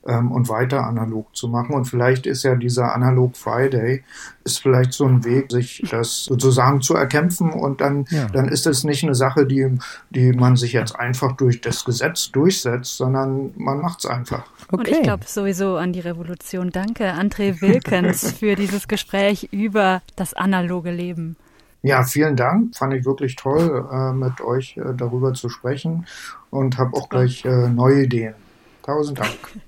ähm, 0.07 0.33
und 0.33 0.49
weiter 0.49 0.87
analog 0.87 1.35
zu 1.35 1.49
machen. 1.49 1.75
Und 1.75 1.85
vielleicht 1.85 2.27
ist 2.27 2.43
ja 2.43 2.55
dieser 2.55 2.95
Analog 2.95 3.37
Friday, 3.37 4.03
ist 4.45 4.63
vielleicht 4.63 4.93
so 4.93 5.05
ein 5.05 5.25
Weg, 5.25 5.51
sich 5.51 5.85
das 5.91 6.25
sozusagen 6.25 6.81
zu 6.81 6.95
erkämpfen 6.95 7.51
und 7.51 7.81
dann, 7.81 8.07
ja. 8.11 8.27
dann 8.27 8.49
ist 8.49 8.67
es 8.67 8.85
nicht 8.85 9.05
eine 9.05 9.15
Sache, 9.15 9.47
die, 9.47 9.79
die 10.11 10.33
man 10.33 10.57
sich 10.57 10.73
jetzt 10.73 10.99
einfach 10.99 11.33
durch 11.33 11.61
das 11.61 11.85
Gesetz 11.85 12.31
durchsetzt, 12.31 12.97
sondern 12.97 13.53
man 13.57 13.81
macht 13.81 14.01
es 14.01 14.07
einfach. 14.07 14.45
Okay. 14.71 14.77
Und 14.77 14.89
ich 14.89 15.03
glaube 15.03 15.25
sowieso 15.27 15.77
an 15.77 15.93
die 15.93 16.01
Revolution. 16.01 16.71
Danke, 16.71 17.13
André 17.13 17.61
Wilkens, 17.61 18.33
für 18.39 18.55
dieses 18.55 18.89
Gespräch 18.89 19.49
über 19.53 20.03
das 20.17 20.35
analoge 20.35 20.91
Leben. 20.91 21.37
Ja, 21.83 22.03
vielen 22.03 22.35
Dank. 22.35 22.77
Fand 22.77 22.93
ich 22.95 23.05
wirklich 23.05 23.37
toll, 23.37 23.87
äh, 23.93 24.13
mit 24.13 24.41
euch 24.41 24.77
äh, 24.77 24.95
darüber 24.97 25.33
zu 25.35 25.49
sprechen 25.49 26.07
und 26.51 26.77
habe 26.77 26.97
auch 26.97 27.09
gleich 27.09 27.45
äh, 27.45 27.69
neue 27.69 28.05
Ideen. 28.05 28.35
Tausend 28.83 29.19
Dank. 29.19 29.39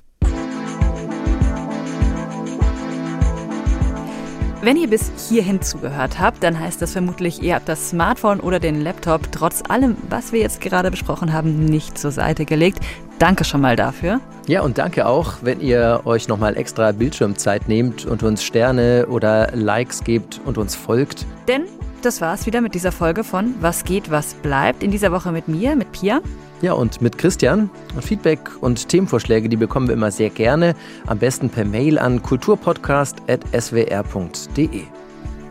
Wenn 4.63 4.77
ihr 4.77 4.91
bis 4.91 5.11
hierhin 5.31 5.63
zugehört 5.63 6.21
habt, 6.21 6.43
dann 6.43 6.61
heißt 6.61 6.83
das 6.83 6.93
vermutlich, 6.93 7.43
ihr 7.43 7.55
habt 7.55 7.67
das 7.67 7.89
Smartphone 7.89 8.41
oder 8.41 8.61
den 8.61 8.83
Laptop 8.83 9.33
trotz 9.33 9.63
allem, 9.67 9.97
was 10.11 10.33
wir 10.33 10.41
jetzt 10.41 10.61
gerade 10.61 10.91
besprochen 10.91 11.33
haben, 11.33 11.65
nicht 11.65 11.97
zur 11.97 12.11
Seite 12.11 12.45
gelegt. 12.45 12.81
Danke 13.19 13.45
schon 13.45 13.63
mal 13.63 13.75
dafür. 13.75 14.21
Ja, 14.49 14.61
und 14.61 14.77
danke 14.77 15.07
auch, 15.07 15.37
wenn 15.41 15.63
ihr 15.63 16.03
euch 16.05 16.29
nochmal 16.29 16.59
extra 16.59 16.93
Bildschirmzeit 16.93 17.69
nehmt 17.69 18.05
und 18.05 18.23
uns 18.23 18.45
Sterne 18.45 19.07
oder 19.09 19.51
Likes 19.55 20.05
gebt 20.05 20.43
und 20.45 20.59
uns 20.59 20.75
folgt. 20.75 21.25
Denn 21.49 21.65
das 22.03 22.21
war's 22.21 22.45
wieder 22.45 22.61
mit 22.61 22.75
dieser 22.75 22.93
Folge 22.93 23.25
von 23.25 23.55
Was 23.61 23.85
geht, 23.85 24.11
was 24.11 24.35
bleibt. 24.35 24.83
In 24.83 24.91
dieser 24.91 25.11
Woche 25.11 25.33
mit 25.33 25.49
mir, 25.49 25.75
mit 25.75 25.91
Pia. 25.93 26.21
Ja, 26.63 26.75
und 26.75 27.01
mit 27.01 27.17
Christian. 27.19 27.71
Und 27.95 28.05
Feedback 28.05 28.41
und 28.61 28.89
Themenvorschläge, 28.89 29.49
die 29.49 29.57
bekommen 29.57 29.89
wir 29.89 29.95
immer 29.95 30.11
sehr 30.11 30.31
gerne. 30.31 30.75
Am 31.07 31.19
besten 31.19 31.49
per 31.49 31.65
Mail 31.65 31.99
an 31.99 32.23
kulturpodcast.swr.de. 32.23 34.83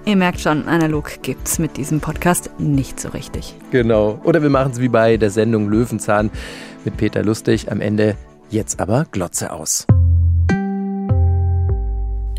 Ihr 0.06 0.16
merkt 0.16 0.40
schon, 0.40 0.68
analog 0.68 1.22
gibt's 1.22 1.60
mit 1.60 1.78
diesem 1.78 2.00
Podcast 2.00 2.50
nicht 2.58 3.00
so 3.00 3.10
richtig. 3.10 3.56
Genau. 3.72 4.20
Oder 4.24 4.42
wir 4.42 4.50
machen 4.50 4.72
es 4.72 4.80
wie 4.80 4.90
bei 4.90 5.18
der 5.18 5.30
Sendung 5.30 5.70
Löwenzahn 5.70 6.32
mit 6.86 6.98
Peter 6.98 7.24
Lustig. 7.24 7.72
Am 7.72 7.82
Ende 7.82 8.16
jetzt 8.50 8.80
aber 8.80 9.06
Glotze 9.12 9.52
aus. 9.52 9.86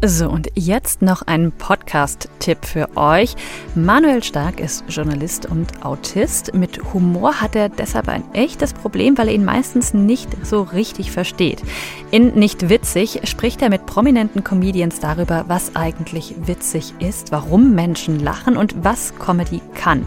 So, 0.03 0.31
und 0.31 0.49
jetzt 0.55 1.03
noch 1.03 1.21
ein 1.21 1.53
Podcast-Tipp 1.53 2.65
für 2.65 2.97
euch. 2.97 3.37
Manuel 3.75 4.23
Stark 4.23 4.59
ist 4.59 4.85
Journalist 4.89 5.45
und 5.45 5.85
Autist. 5.85 6.55
Mit 6.55 6.95
Humor 6.95 7.43
hat 7.43 7.55
er 7.55 7.69
deshalb 7.69 8.09
ein 8.09 8.25
echtes 8.33 8.73
Problem, 8.73 9.19
weil 9.19 9.29
er 9.29 9.35
ihn 9.35 9.45
meistens 9.45 9.93
nicht 9.93 10.31
so 10.43 10.63
richtig 10.63 11.11
versteht. 11.11 11.63
In 12.11 12.29
Nicht 12.35 12.71
witzig 12.71 13.21
spricht 13.25 13.61
er 13.61 13.69
mit 13.69 13.85
prominenten 13.85 14.43
Comedians 14.43 15.01
darüber, 15.01 15.45
was 15.49 15.77
eigentlich 15.77 16.35
witzig 16.47 16.95
ist, 16.99 17.31
warum 17.31 17.75
Menschen 17.75 18.21
lachen 18.21 18.57
und 18.57 18.83
was 18.83 19.13
Comedy 19.19 19.61
kann. 19.75 20.07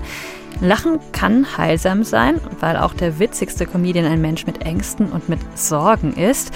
Lachen 0.59 0.99
kann 1.11 1.57
heilsam 1.57 2.03
sein, 2.03 2.39
weil 2.59 2.77
auch 2.77 2.93
der 2.93 3.19
witzigste 3.19 3.67
Comedian 3.67 4.05
ein 4.05 4.21
Mensch 4.21 4.47
mit 4.47 4.65
Ängsten 4.65 5.11
und 5.11 5.29
mit 5.29 5.39
Sorgen 5.55 6.13
ist. 6.13 6.51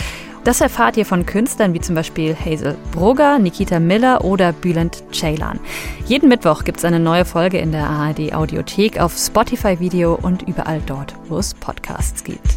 Das 0.47 0.61
erfahrt 0.61 0.95
ihr 0.95 1.05
von 1.05 1.25
Künstlern 1.25 1.73
wie 1.73 1.81
zum 1.81 1.93
Beispiel 1.93 2.33
Hazel 2.33 2.77
Brugger, 2.93 3.37
Nikita 3.37 3.81
Miller 3.81 4.23
oder 4.23 4.53
Bülent 4.53 5.03
Ceylan. 5.11 5.59
Jeden 6.05 6.29
Mittwoch 6.29 6.63
gibt 6.63 6.77
es 6.77 6.85
eine 6.85 7.01
neue 7.01 7.25
Folge 7.25 7.57
in 7.57 7.73
der 7.73 7.89
ARD 7.89 8.31
Audiothek, 8.31 8.97
auf 8.97 9.17
Spotify 9.17 9.81
Video 9.81 10.15
und 10.15 10.43
überall 10.43 10.81
dort, 10.85 11.15
wo 11.27 11.37
es 11.37 11.53
Podcasts 11.53 12.23
gibt. 12.23 12.55